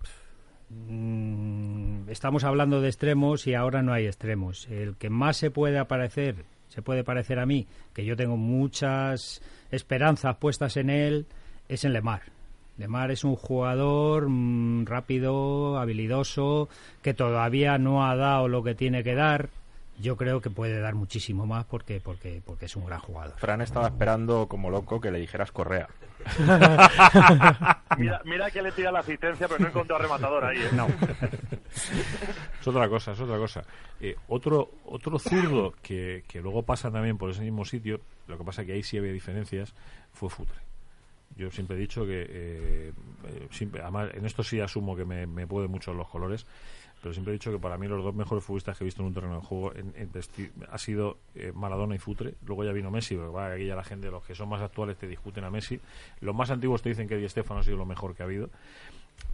[0.71, 4.67] mm, estamos hablando de extremos y ahora no hay extremos.
[4.69, 9.43] El que más se puede aparecer, se puede parecer a mí, que yo tengo muchas
[9.71, 11.27] esperanzas puestas en él,
[11.69, 12.23] es en Lemar.
[12.77, 16.69] Lemar es un jugador mm, rápido, habilidoso,
[17.03, 19.49] que todavía no ha dado lo que tiene que dar.
[19.99, 23.39] Yo creo que puede dar muchísimo más porque porque porque es un gran jugador.
[23.39, 25.89] Fran estaba esperando como loco que le dijeras Correa.
[27.99, 30.59] Mira, mira que le tira la asistencia, pero no encontró rematador ahí.
[30.59, 30.71] ¿eh?
[30.73, 30.89] No.
[32.61, 33.63] Es otra cosa, es otra cosa.
[34.01, 38.45] Eh, otro otro zurdo que, que luego pasa también por ese mismo sitio, lo que
[38.45, 39.75] pasa que ahí sí había diferencias,
[40.13, 40.59] fue Futre.
[41.37, 42.93] Yo siempre he dicho que, eh,
[43.27, 46.47] eh, siempre, además en esto sí asumo que me, me puede mucho los colores,
[47.05, 49.09] pero siempre he dicho que para mí los dos mejores futbolistas que he visto en
[49.09, 52.33] un terreno de juego en- en vesti- ha sido eh, Maradona y Futre.
[52.47, 54.97] Luego ya vino Messi, porque va, aquí ya la gente, los que son más actuales
[54.97, 55.79] te discuten a Messi.
[56.23, 58.49] Los más antiguos te dicen que Di Stefano ha sido lo mejor que ha habido.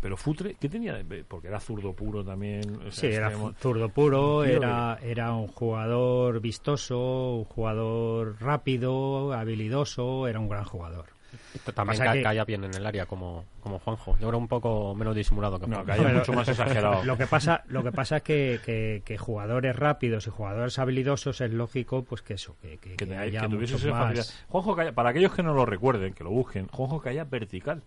[0.01, 1.01] Pero Futre, ¿qué tenía?
[1.29, 2.63] Porque era zurdo puro también.
[2.89, 10.27] o sea, Sí, era zurdo puro, era, era un jugador vistoso, un jugador rápido, habilidoso,
[10.27, 11.07] era un gran jugador.
[11.75, 14.17] También Pasa ca- que- caía bien en el área como, como Juanjo.
[14.19, 15.87] Yo creo un poco menos disimulado que No, Juanjo.
[15.87, 17.05] calla Pero- mucho más exagerado.
[17.05, 21.41] Lo que pasa, lo que pasa es que, que- que jugadores rápidos y jugadores habilidosos
[21.41, 23.99] es lógico, pues que eso, que, que, que, haya tuviese esa más.
[24.15, 24.27] facilidad.
[24.49, 27.83] Juanjo caía- para aquellos que no lo recuerden, que lo busquen, Juanjo caía vertical.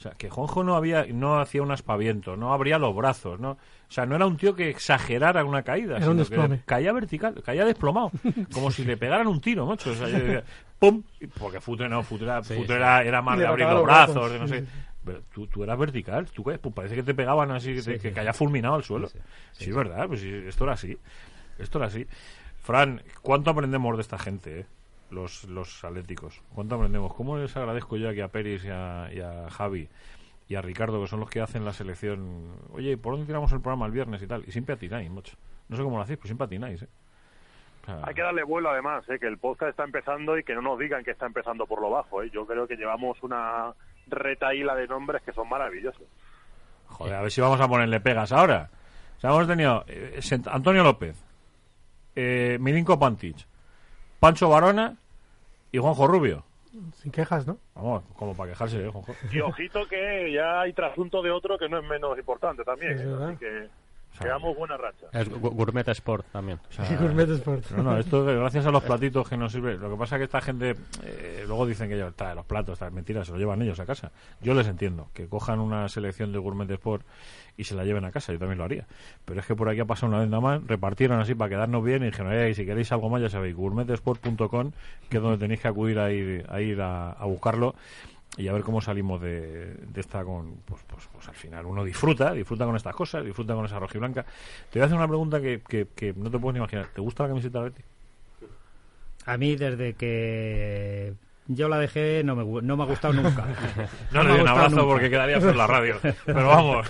[0.00, 3.50] O sea, que Juanjo no había, no hacía un aspaviento, no abría los brazos, no,
[3.50, 3.58] o
[3.90, 6.62] sea, no era un tío que exagerara una caída, Era un sino que desplome.
[6.64, 8.10] caía vertical, caía desplomado,
[8.54, 9.90] como si le pegaran un tiro, macho.
[9.90, 10.42] O sea, yo decía,
[10.78, 11.02] ¡pum!
[11.38, 12.72] Porque Futre no, Futre, era- Sí, Futre sí.
[12.76, 14.64] era, era más de abrir los brazos, brazos, de no sí, sé.
[15.04, 17.92] Pero tú, tú eras vertical, tú caes, pues parece que te pegaban así, que, te-
[17.96, 18.14] Sí, que sí.
[18.14, 19.06] caía fulminado al suelo.
[19.08, 19.64] Sí, Sí, sí.
[19.64, 20.96] Sí, es verdad, pues sí, esto era así.
[21.58, 22.06] Esto era así.
[22.62, 24.66] Fran, ¿cuánto aprendemos de esta gente, eh?
[25.10, 26.42] Los, los atléticos?
[26.54, 27.14] ¿Cuánto aprendemos?
[27.14, 29.88] ¿Cómo les agradezco yo aquí a Peris y a, y a Javi
[30.48, 32.56] y a Ricardo, que son los que hacen la selección?
[32.72, 34.44] Oye, ¿por dónde tiramos el programa el viernes y tal?
[34.46, 35.36] Y siempre atináis, mucho.
[35.68, 36.88] No sé cómo lo hacéis, pero siempre atináis, ¿eh?
[37.86, 39.18] Hay que darle vuelo además, ¿eh?
[39.18, 41.90] que el podcast está empezando y que no nos digan que está empezando por lo
[41.90, 42.22] bajo.
[42.22, 42.30] ¿eh?
[42.32, 43.72] Yo creo que llevamos una
[44.06, 46.06] retaíla de nombres que son maravillosos.
[46.86, 48.70] Joder, a ver si vamos a ponerle pegas ahora.
[49.16, 51.16] O sea, hemos tenido eh, Antonio López,
[52.14, 53.36] eh, Milinko Pantic,
[54.18, 54.96] Pancho Barona
[55.72, 56.44] y Juanjo Rubio.
[56.94, 57.58] Sin quejas, ¿no?
[57.74, 59.12] Vamos, como para quejarse, ¿eh, Juanjo?
[59.32, 62.92] Y ojito que ya hay trasunto de otro que no es menos importante también.
[62.92, 63.16] Es ¿eh?
[63.20, 63.68] Así que
[64.20, 65.06] Quedamos buena racha.
[65.12, 66.58] Es Gourmet Sport también.
[66.68, 67.70] o sea, Gourmet Sport.
[67.72, 69.76] No, no, esto es gracias a los platitos que nos sirve.
[69.78, 72.78] Lo que pasa es que esta gente eh, luego dicen que ellos traen los platos,
[72.78, 74.12] traen mentiras, se los llevan ellos a casa.
[74.40, 77.04] Yo les entiendo, que cojan una selección de Gourmet Sport
[77.56, 78.86] y se la lleven a casa, yo también lo haría.
[79.24, 81.82] Pero es que por aquí ha pasado una vez nada más, repartieron así para quedarnos
[81.84, 84.72] bien y dijeron, "Eh, si queréis algo más ya sabéis, gourmetsport.com,
[85.08, 87.74] que es donde tenéis que acudir a ir a, ir a, a buscarlo
[88.36, 91.84] y a ver cómo salimos de, de esta con pues, pues, pues al final uno
[91.84, 94.24] disfruta disfruta con estas cosas disfruta con esa rojiblanca
[94.70, 97.00] te voy a hacer una pregunta que, que, que no te puedes ni imaginar ¿te
[97.00, 97.72] gusta la camiseta de?
[99.26, 101.14] A mí, desde que
[101.52, 103.44] yo la dejé, no me, no me ha gustado nunca.
[104.12, 104.84] no me le ha doy un abrazo nunca.
[104.88, 106.86] porque quedaría por la radio pero vamos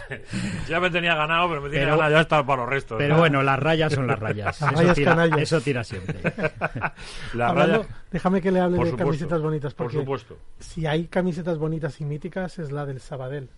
[0.69, 3.15] ya me tenía ganado pero me tiene Pero- ganado ya está para los restos Pero
[3.15, 3.21] ¿no?
[3.21, 4.61] bueno, las rayas son las rayas.
[4.61, 5.39] Las Eso rayas tira, canallas.
[5.41, 6.21] eso tira siempre.
[7.35, 10.37] la Hablando- raya déjame que le hable por de supuesto, camisetas bonitas, por porque supuesto
[10.59, 13.49] si hay camisetas bonitas y míticas es la del Sabadell.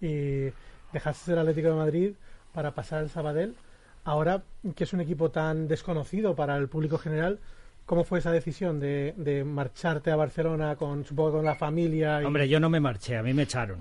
[0.00, 0.50] Y
[0.92, 2.12] dejaste ser Atlético de Madrid
[2.52, 3.54] para pasar al Sabadell.
[4.04, 4.42] Ahora
[4.74, 7.38] que es un equipo tan desconocido para el público general,
[7.86, 12.22] ¿cómo fue esa decisión de, marcharte a Barcelona con supongo la familia?
[12.22, 13.80] y- Hombre, yo no me marché, a mí me echaron.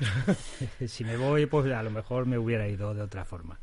[0.86, 3.58] si me voy, pues a lo mejor me hubiera ido de otra forma.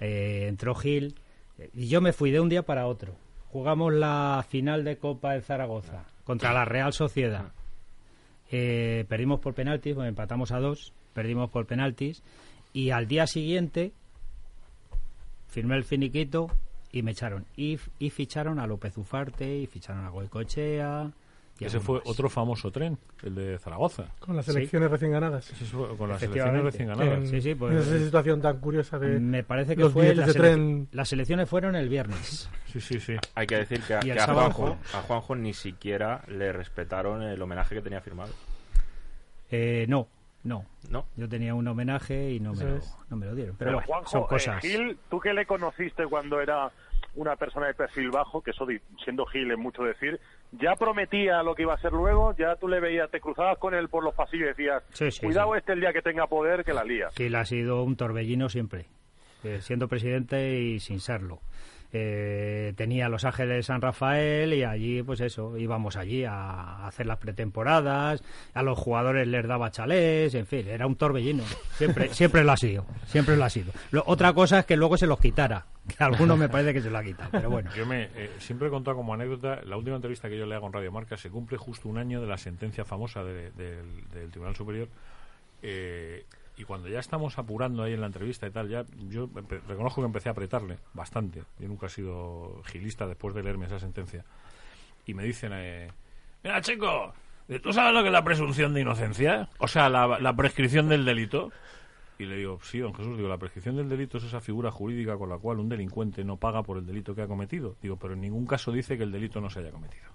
[0.00, 1.14] Eh, entró Gil
[1.58, 3.14] eh, y yo me fui de un día para otro.
[3.50, 7.52] Jugamos la final de Copa de Zaragoza contra la Real Sociedad.
[8.50, 12.22] Eh, perdimos por penaltis, bueno, empatamos a dos, perdimos por penaltis
[12.72, 13.92] y al día siguiente
[15.48, 16.48] firmé el finiquito
[16.98, 17.44] y me echaron.
[17.56, 21.10] Y, y ficharon a López Ufarte y ficharon a Goicochea.
[21.58, 22.08] y ese fue más.
[22.08, 24.52] otro famoso tren el de Zaragoza Con las Sí.
[24.52, 25.46] selecciones recién ganadas.
[25.48, 26.62] Con las selecciones Efectivamente.
[26.70, 29.82] recién En- ganadas Sí, sí, pues- en esa situación tan curiosa de Me parece que
[29.82, 30.88] los fue billetes la de selec- tren.
[30.92, 32.48] las elecciones fueron el viernes.
[32.72, 36.22] sí sí sí Hay que decir que a, que a Juanjo, a Juanjo ni siquiera
[36.28, 38.32] le respetaron el homenaje que tenía firmado.
[39.50, 40.08] Eh, no,
[40.44, 40.64] no.
[40.90, 41.06] ¿No?
[41.16, 42.78] Yo tenía un homenaje y no me, lo,
[43.10, 43.56] no me lo dieron.
[43.56, 44.60] Pero, Pero, bueno, Juanjo, son eh, cosas.
[44.62, 46.70] Gil, tú que le conociste cuando era
[47.16, 48.66] una persona de perfil bajo, que eso
[49.04, 50.20] siendo Gil es mucho decir,
[50.52, 53.74] ya prometía lo que iba a ser luego, ya tú le veías, te cruzabas con
[53.74, 55.58] él por los pasillos y decías, Sí, sí, cuidado sí.
[55.58, 57.08] este el día que tenga poder que la lía.
[57.16, 58.86] Gil ha sido un torbellino siempre,
[59.44, 61.40] eh, siendo presidente y sin serlo.
[61.92, 67.18] Eh, tenía Los Ángeles San Rafael y allí, pues eso, íbamos allí a hacer las
[67.18, 68.22] pretemporadas,
[68.54, 71.44] a los jugadores les daba chalés, en fin, era un torbellino.
[71.76, 73.72] Siempre, siempre lo ha sido, siempre lo ha sido.
[73.92, 75.64] Lo- otra cosa es que luego se los quitara,
[75.96, 77.70] que a algunos me parece que se lo ha quitado, pero bueno.
[77.74, 80.66] Yo me eh, siempre he contado como anécdota, la última entrevista que yo le hago
[80.66, 84.56] en Radio Marca se cumple justo un año de la sentencia famosa de- del, Tribunal
[84.56, 84.88] Superior.
[85.62, 86.24] eh,
[86.58, 89.28] y cuando ya estamos apurando ahí en la entrevista y tal, ya yo
[89.68, 91.42] reconozco que empecé a apretarle bastante.
[91.58, 94.24] Yo nunca he sido gilista después de leerme esa sentencia.
[95.04, 95.90] Y me dicen, eh,
[96.42, 97.12] mira, chico,
[97.62, 99.50] ¿tú sabes lo que es la presunción de inocencia?
[99.58, 101.52] O sea, la, la prescripción del delito.
[102.18, 105.18] Y le digo, sí, don Jesús, digo, la prescripción del delito es esa figura jurídica
[105.18, 107.76] con la cual un delincuente no paga por el delito que ha cometido.
[107.82, 110.06] Digo, pero en ningún caso dice que el delito no se haya cometido.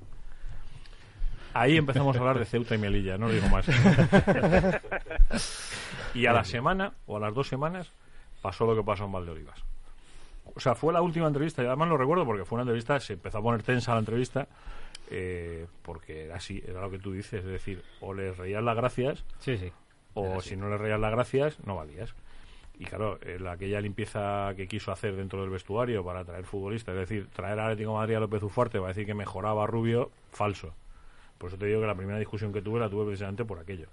[1.54, 3.66] Ahí empezamos a hablar de Ceuta y Melilla, no digo más.
[6.16, 7.91] y a la semana, o a las dos semanas,
[8.41, 9.64] pasó lo que pasó en Valdeolivas.
[10.56, 13.14] O sea, fue la última entrevista, y además lo recuerdo porque fue una entrevista, se
[13.14, 14.47] empezó a poner tensa la entrevista,
[15.10, 18.76] eh, porque era así, era lo que tú dices, es decir, o les reías las
[18.76, 19.72] gracias, Sí, sí.
[20.14, 22.14] O si no le reías las gracias, no valías.
[22.80, 27.01] Y claro, la aquella limpieza que quiso hacer dentro del vestuario para traer futbolistas, es
[27.01, 30.09] decir, traer a Atlético de Madrid a López Ufarte para decir que mejoraba a Rubio,
[30.32, 30.74] falso.
[31.38, 33.88] Por eso te digo que la primera discusión que tuve la tuve precisamente por aquello.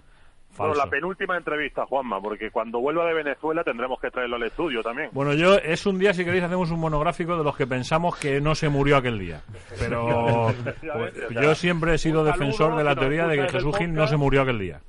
[0.56, 0.84] Bueno, Falso.
[0.86, 5.10] la penúltima entrevista, Juanma, porque cuando vuelva de Venezuela tendremos que traerlo al estudio también.
[5.12, 8.40] Bueno, yo es un día, si queréis, hacemos un monográfico de los que pensamos que
[8.40, 9.42] no se murió aquel día.
[9.78, 14.06] Pero pues, yo siempre he sido defensor de la teoría de que Jesús Gil no
[14.06, 14.80] se murió aquel día.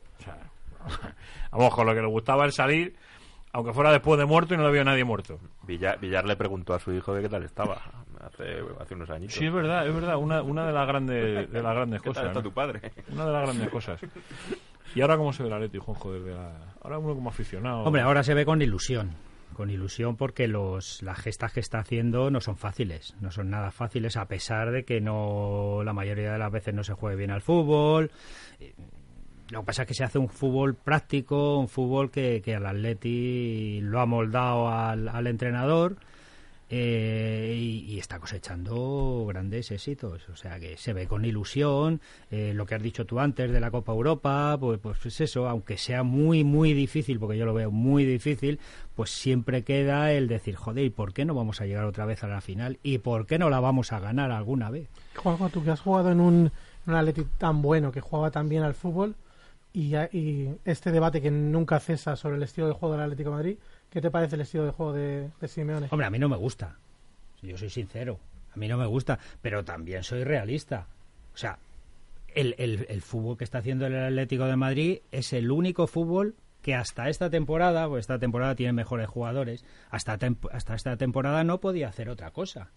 [1.52, 2.96] Vamos, con lo que le gustaba el salir,
[3.52, 5.40] aunque fuera después de muerto y no le había nadie muerto.
[5.64, 7.82] Villar, Villar le preguntó a su hijo de qué tal estaba
[8.20, 9.36] hace, hace unos añitos.
[9.36, 12.14] Sí, es verdad, es verdad, una, una de las grandes, de las grandes ¿Qué tal
[12.14, 12.28] cosas.
[12.28, 12.44] está ¿no?
[12.44, 12.92] tu padre?
[13.12, 14.02] Una de las grandes cosas.
[14.96, 16.14] ¿Y ahora cómo se ve el Atleti, Juanjo?
[16.14, 16.52] Desde la...
[16.82, 17.84] Ahora uno como aficionado.
[17.84, 19.12] Hombre, ahora se ve con ilusión.
[19.54, 23.16] Con ilusión porque los, las gestas que está haciendo no son fáciles.
[23.20, 26.84] No son nada fáciles a pesar de que no la mayoría de las veces no
[26.84, 28.12] se juegue bien al fútbol.
[29.50, 32.66] Lo que pasa es que se hace un fútbol práctico, un fútbol que, que al
[32.66, 35.98] Atleti lo ha moldado al, al entrenador
[36.72, 40.30] eh, y, está cosechando grandes éxitos.
[40.30, 42.00] O sea que se ve con ilusión.
[42.30, 45.50] eh, lo que has dicho tú antes de la Copa Europa, pues, pues es eso,
[45.50, 48.60] aunque sea muy, muy difícil, porque yo lo veo muy difícil,
[48.96, 52.24] pues siempre queda el decir, joder, ¿y por qué no vamos a llegar otra vez
[52.24, 52.78] a la final?
[52.84, 54.90] ¿Y por qué no la vamos a ganar alguna vez?
[55.16, 56.52] Juanjo, tú que has jugado en un,
[56.86, 59.16] un Atleti tan bueno, que jugaba tan bien al fútbol,
[59.82, 63.58] y, este debate que nunca cesa sobre el estilo de juego del Atlético de Madrid,
[63.90, 65.88] ¿qué te parece el estilo de juego de, de Simeone?
[65.92, 66.78] Hombre, a mí no me gusta.
[67.42, 68.20] Yo soy sincero.
[68.54, 70.88] A mí no me gusta, pero también soy realista.
[71.34, 71.60] O sea,
[72.36, 76.76] el, el- fútbol que está haciendo el Atlético de Madrid es el único fútbol que
[76.76, 80.18] hasta esta temporada, pues esta temporada tiene mejores jugadores, hasta,
[80.52, 82.72] hasta esta temporada no podía hacer otra cosa.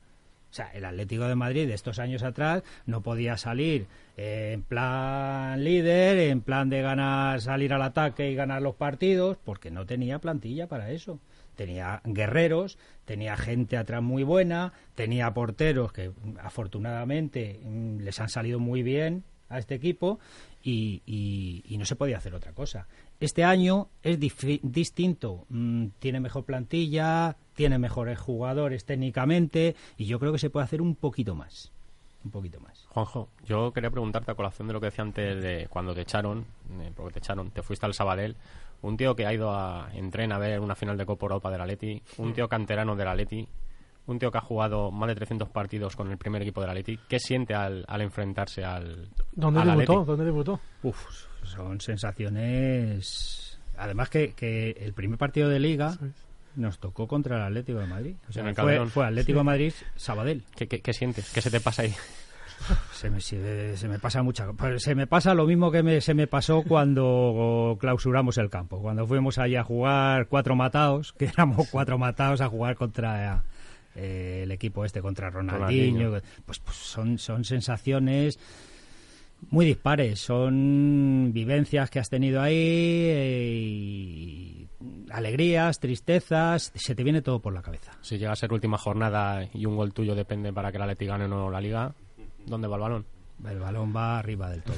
[0.52, 3.86] O sea, el Atlético de Madrid de estos años atrás no podía salir
[4.18, 9.38] eh, en plan líder, en plan de ganar, salir al ataque y ganar los partidos,
[9.42, 11.18] porque no tenía plantilla para eso.
[11.56, 12.76] Tenía guerreros,
[13.06, 19.24] tenía gente atrás muy buena, tenía porteros que afortunadamente mm, les han salido muy bien
[19.48, 20.18] a este equipo
[20.62, 22.86] y, y- no se podía hacer otra cosa.
[23.20, 30.32] Este año es distinto, mm, tiene mejor plantilla, tiene mejores jugadores técnicamente y yo creo
[30.32, 31.70] que se puede hacer un poquito más.
[32.24, 32.86] Un poquito más.
[32.90, 36.44] Juanjo, yo quería preguntarte a colación de lo que decía antes de cuando te echaron,
[36.80, 38.36] eh, porque te echaron, te fuiste al Sabadell,
[38.82, 41.60] un tío que ha ido a entrena a ver una final de Copa Europa del
[41.60, 43.48] Atleti, un tío canterano del Atleti,
[44.06, 46.98] un tío que ha jugado más de 300 partidos con el primer equipo del Atleti,
[47.08, 49.92] ¿qué siente al, al enfrentarse al ¿Dónde al debutó?
[49.92, 50.06] Atleti?
[50.06, 50.60] ¿Dónde debutó?
[50.84, 53.58] Uf, son sensaciones.
[53.76, 55.96] Además que, que el primer partido de liga.
[56.56, 58.16] Nos tocó contra el Atlético de Madrid.
[58.28, 60.42] O sea, fue, fue Atlético de Madrid Sabadell.
[60.54, 61.30] ¿Qué, qué, qué sientes?
[61.32, 61.94] ¿Qué se te pasa ahí?
[62.92, 66.00] Se me, se, se me pasa mucha pues se me pasa lo mismo que me,
[66.00, 71.24] se me pasó cuando clausuramos el campo cuando fuimos allí a jugar cuatro matados que
[71.24, 73.42] éramos cuatro matados a jugar contra
[73.96, 76.22] eh, el equipo este contra Ronaldinho, Ronaldinho.
[76.46, 78.38] Pues, pues son son sensaciones
[79.50, 84.66] muy dispares son vivencias que has tenido ahí eh,
[85.10, 89.48] alegrías tristezas se te viene todo por la cabeza Si llega a ser última jornada
[89.52, 91.94] y un gol tuyo depende para que el Atleti gane o no la Liga,
[92.46, 93.06] ¿dónde va el balón?
[93.48, 94.76] El balón va arriba del todo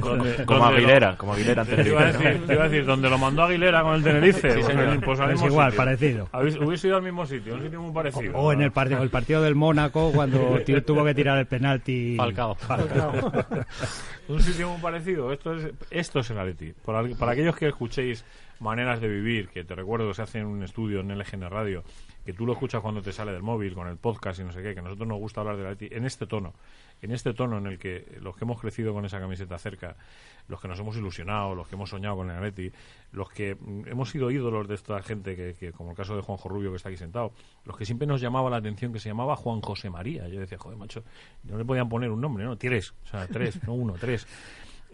[0.46, 3.18] Como Aguilera, lo- como Aguilera ante Te iba, decir, te iba a decir, donde lo
[3.18, 4.50] mandó Aguilera con el Tenerife.
[4.50, 5.04] Sí, pues, señor.
[5.04, 5.84] pues al Es mismo igual, sitio.
[5.84, 6.28] parecido.
[6.66, 8.36] Hubiese ido al mismo sitio, un sitio muy parecido.
[8.38, 10.38] O en el partido, el partido del Mónaco cuando
[10.86, 12.16] tuvo que tirar el penalti.
[12.16, 12.56] Falcao.
[14.28, 15.32] un sitio muy parecido.
[15.32, 16.72] Esto es, esto es el Atleti.
[16.84, 18.24] Para, para aquellos que escuchéis
[18.60, 21.82] maneras de vivir, que te recuerdo que se hace en un estudio en LGN Radio,
[22.24, 24.62] que tú lo escuchas cuando te sale del móvil, con el podcast y no sé
[24.62, 26.54] qué, que a nosotros nos gusta hablar del Atleti en este tono.
[27.02, 29.96] En este tono en el que los que hemos crecido con esa camiseta cerca,
[30.48, 32.72] los que nos hemos ilusionado, los que hemos soñado con el Atleti,
[33.12, 36.22] los que mm, hemos sido ídolos de esta gente, que, que, como el caso de
[36.22, 37.32] Juanjo Rubio que está aquí sentado,
[37.64, 40.26] los que siempre nos llamaba la atención que se llamaba Juan José María.
[40.28, 41.04] Yo decía, joder, macho,
[41.42, 42.56] no le podían poner un nombre, ¿no?
[42.56, 44.26] Tres, o sea, tres, no uno, tres.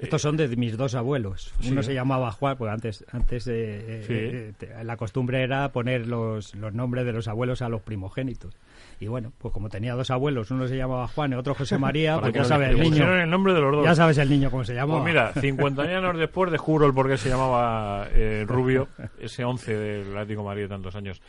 [0.01, 1.53] Estos son de mis dos abuelos.
[1.61, 1.71] Sí.
[1.73, 4.13] Uno se llamaba Juan, porque antes, antes eh, eh, Sí.
[4.15, 8.55] eh, te- la costumbre era poner los, los nombres de los abuelos a los primogénitos.
[8.99, 12.19] Y bueno, pues como tenía dos abuelos, uno se llamaba Juan y otro José María,
[12.21, 13.15] pues ya sabes el niño.
[13.21, 13.85] el nombre de los dos.
[13.85, 15.01] Ya sabes el niño cómo se llamaba.
[15.03, 18.89] Pues mira, 50 años después descubro el por qué se llamaba eh, Rubio,
[19.21, 21.21] ese 11 del Atlético de Madrid de tantos años.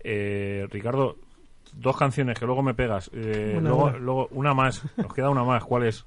[0.00, 1.16] Eh, Ricardo,
[1.72, 3.10] dos canciones que luego me pegas.
[3.12, 5.64] Eh, Una, luego, luego una más, nos queda una más.
[5.64, 6.04] ¿Cuál es?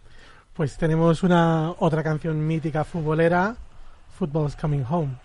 [0.62, 3.55] Pues tenemos una otra canción mítica futbolera,
[4.16, 5.18] Football's Coming Home.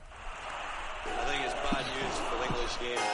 [1.05, 3.05] I think it's bad news for the English game.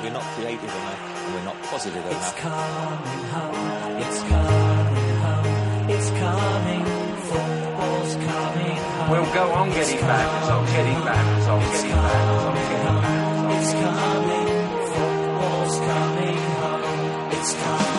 [0.00, 1.00] We're not creative enough.
[1.34, 2.34] We're not positive enough.
[2.40, 4.00] coming home.
[4.00, 5.90] It's coming home.
[5.90, 6.84] It's coming.
[7.28, 9.10] Football's coming home.
[9.10, 13.60] We'll go on getting back, on getting back, on getting back, on getting back.
[13.60, 14.48] It's coming.
[14.88, 17.32] Football's coming home.
[17.32, 17.91] It's coming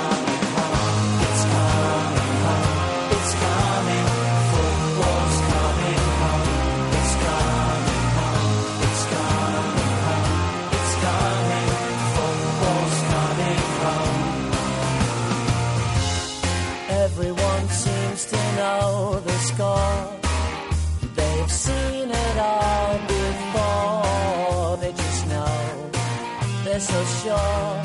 [26.87, 27.81] they're so sure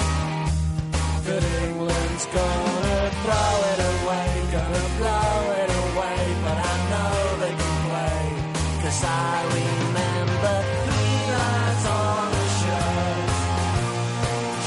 [1.27, 6.21] that England's gonna throw it away, gonna blow it away.
[6.45, 8.23] But I know they can play,
[8.83, 9.09] cause I
[9.59, 13.31] remember three lines on the shirt.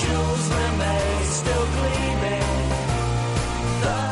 [0.02, 2.50] Jules Rimet still gleaming.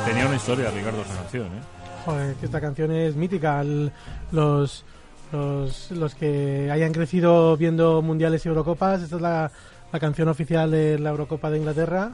[0.06, 1.62] Tenía una historia, Ricardo, esa canción, ¿eh?
[2.06, 3.62] Joder, que esta canción es mítica.
[3.62, 3.92] El-
[4.32, 4.84] los,
[5.32, 9.52] los, los que hayan crecido viendo mundiales y Eurocopas, esta es la,
[9.92, 12.12] la canción oficial de la Eurocopa de Inglaterra.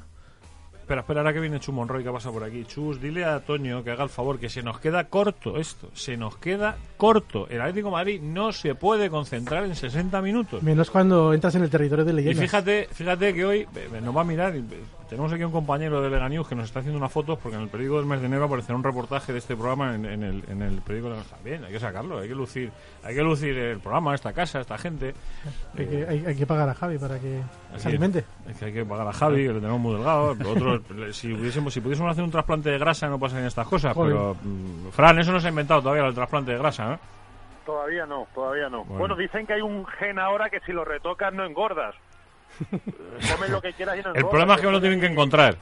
[0.80, 2.64] Espera, espera, ahora que viene Chu Monroy que pasa por aquí.
[2.66, 5.90] Chus, dile a Toño que haga el favor, que se nos queda corto esto.
[5.96, 7.48] Se nos queda corto.
[7.50, 10.62] El Atlético de Madrid no se puede concentrar en 60 minutos.
[10.62, 12.40] Menos cuando entras en el territorio de Y leyenda.
[12.40, 14.64] fíjate, fíjate que hoy eh, nos va a mirar y, eh,
[15.10, 17.64] tenemos aquí un compañero de Lega News que nos está haciendo una foto porque en
[17.64, 20.44] el periódico del mes de enero aparecerá un reportaje de este programa en, en el,
[20.50, 22.72] en el periódico de Está bien, hay que sacarlo, hay que lucir,
[23.04, 25.14] hay que lucir el programa, esta casa, esta gente.
[25.78, 27.42] Hay que, hay, hay que pagar a Javi para que
[27.78, 28.24] se alimente.
[28.48, 30.36] Es que hay que pagar a Javi, que le tenemos muy delgado.
[30.36, 30.82] Nosotros,
[31.16, 33.94] si, hubiésemos, si pudiésemos hacer un trasplante de grasa no pasarían estas cosas.
[33.94, 34.14] Joder.
[34.14, 37.00] Pero, mm, Fran, eso no se ha inventado todavía, el trasplante de grasa, ¿no?
[37.66, 38.84] Todavía no, todavía no.
[38.84, 39.00] Bueno.
[39.00, 41.96] Bueno, dicen que hay un gen ahora que si lo retocas no engordas.
[43.36, 44.24] Comes lo que quieras y no engordas.
[44.24, 45.58] El problema es que me lo tienen que encontrar.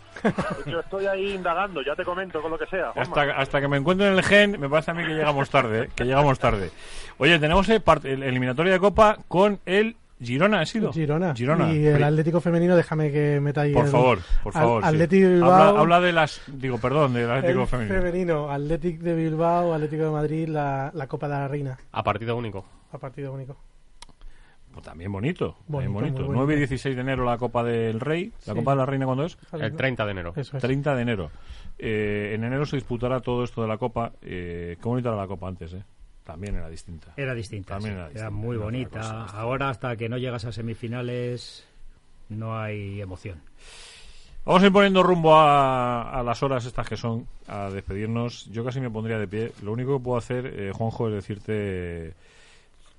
[0.65, 2.91] Yo estoy ahí indagando, ya te comento con lo que sea.
[2.95, 5.89] Hasta, hasta que me encuentren el gen, me parece a mí que llegamos tarde, ¿eh?
[5.95, 6.71] que llegamos tarde.
[7.17, 10.93] Oye, tenemos el, part- el eliminatorio de Copa con el Girona, ¿ha sido?
[10.93, 11.35] Girona.
[11.35, 11.73] Girona.
[11.73, 13.73] Y el Atlético Femenino, déjame que meta ahí.
[13.73, 14.83] Por el- favor, por Al- favor.
[14.83, 14.89] sí.
[14.89, 15.77] Atlético de habla, Bilbao.
[15.79, 16.41] habla de las...
[16.47, 17.95] Digo, perdón, del Atlético el Femenino.
[18.01, 22.37] femenino, Atlético de Bilbao, Atlético de Madrid, la, la Copa de la Reina, A partido
[22.37, 22.65] único.
[22.93, 23.57] a partido único.
[24.73, 26.19] Pues también bonito, también Bonito, bonito.
[26.21, 26.45] muy bonito.
[26.45, 28.31] 9 y 16 de enero la Copa del Rey.
[28.47, 28.59] ¿La Sí.
[28.59, 29.37] Copa de la Reina cuándo es?
[29.53, 30.33] El 30 de enero.
[30.35, 30.61] Eso es.
[30.61, 31.31] 30 de enero.
[31.77, 34.11] Eh, en enero se disputará todo esto de la Copa.
[34.21, 35.83] Eh, qué bonita era la Copa antes, ¿eh?
[36.23, 37.13] También era distinta.
[37.17, 37.75] Era distinta.
[37.75, 37.97] También sí.
[37.99, 38.99] era Era, distinta, muy era otra bonita.
[38.99, 39.39] cosa.
[39.39, 41.67] Ahora, hasta que no llegas a semifinales,
[42.29, 43.41] no hay emoción.
[44.45, 48.45] Vamos a ir poniendo rumbo a, a las horas estas que son, a despedirnos.
[48.51, 49.51] Yo casi me pondría de pie.
[49.63, 52.13] Lo único que puedo hacer, eh, Juanjo, es decirte...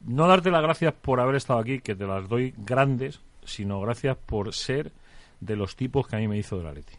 [0.07, 4.17] No darte las gracias por haber estado aquí, que te las doy grandes, sino gracias
[4.17, 4.93] por ser
[5.41, 6.95] de los tipos que a mí me hizo de la Leti.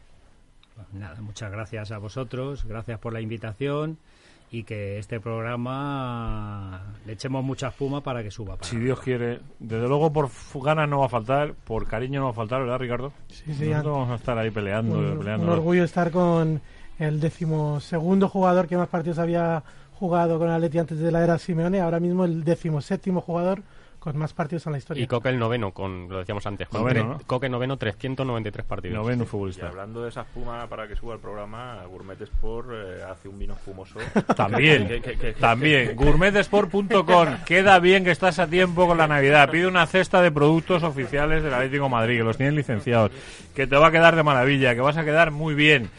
[0.75, 3.97] Pues Nada, muchas gracias a vosotros, gracias por la invitación
[4.51, 8.55] y que este programa le echemos mucha espuma para que suba.
[8.55, 10.29] para Si Dios quiere, desde luego por
[10.63, 13.13] ganas no va a faltar, por cariño no va a faltar, ¿verdad, Ricardo?
[13.27, 15.45] Sí, sí, Nosotros vamos a estar ahí peleando, un, peleando.
[15.47, 16.61] un orgullo estar con
[16.99, 19.63] el decimosegundo jugador que más partidos había
[19.95, 23.61] jugado con Atleti antes de la era Simeone, ahora mismo el decimoséptimo jugador
[23.99, 25.03] con más partidos en la historia.
[25.03, 26.67] Y Coque el noveno, con lo decíamos antes.
[26.67, 27.19] Con Noveno, ¿no?
[27.25, 28.95] Coque noveno, 393 partidos.
[28.95, 29.67] Noveno Y futbolista.
[29.67, 33.55] hablando de esa espuma para que suba el programa, Gourmet Sport eh, hace un vino
[33.55, 33.97] espumoso.
[34.37, 35.95] También, Que- que- que- que- también.
[35.95, 37.27] Gourmetesport.com.
[37.47, 39.49] Queda bien que estás a tiempo con la Navidad.
[39.49, 43.11] Pide una cesta de productos oficiales del Atlético de Madrid, que los tienen licenciados.
[43.55, 45.89] Que te va a quedar de maravilla, que vas a quedar muy bien.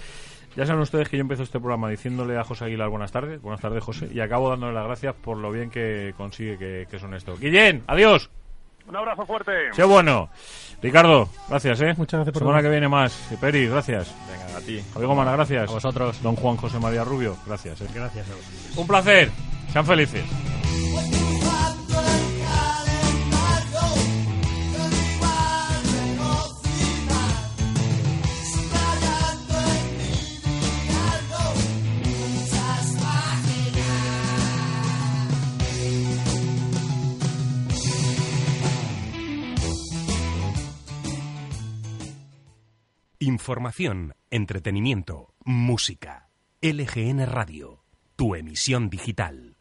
[0.56, 3.42] Ya saben ustedes que yo empiezo este programa diciéndole a José Aguilar buenas tardes.
[3.42, 4.08] Buenas tardes, José.
[4.12, 7.36] Y acabo dándole las gracias por lo bien que consigue que, que son esto.
[7.36, 8.30] Guillén, adiós.
[8.88, 9.52] Un abrazo fuerte.
[9.72, 10.30] Sé bueno.
[10.80, 11.94] Ricardo, gracias, ¿eh?
[11.96, 12.62] Muchas gracias por Semana todo.
[12.68, 13.12] que viene más.
[13.40, 14.14] Peri, gracias.
[14.30, 14.80] Venga, a ti.
[14.92, 15.68] Javier Gomana, gracias.
[15.68, 16.22] A vosotros.
[16.22, 17.80] Don Juan José María Rubio, gracias.
[17.80, 17.86] ¿eh?
[17.92, 18.76] Gracias a vosotros.
[18.76, 19.30] Un placer.
[19.72, 21.25] Sean felices.
[43.26, 46.28] Información, entretenimiento, música.
[46.62, 47.82] LGN Radio,
[48.14, 49.56] tu emisión digital.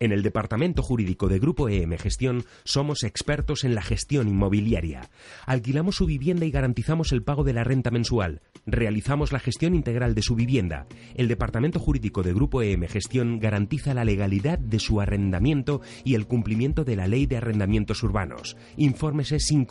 [0.00, 5.10] En el Departamento Jurídico de Grupo EM Gestión somos expertos en la gestión inmobiliaria.
[5.44, 8.40] Alquilamos su vivienda y garantizamos el pago de la renta mensual.
[8.64, 10.86] Realizamos la gestión integral de su vivienda.
[11.16, 16.26] El Departamento Jurídico de Grupo EM Gestión garantiza la legalidad de su arrendamiento y el
[16.26, 18.56] cumplimiento de la Ley de Arrendamientos Urbanos.
[18.76, 19.66] Infórmese sin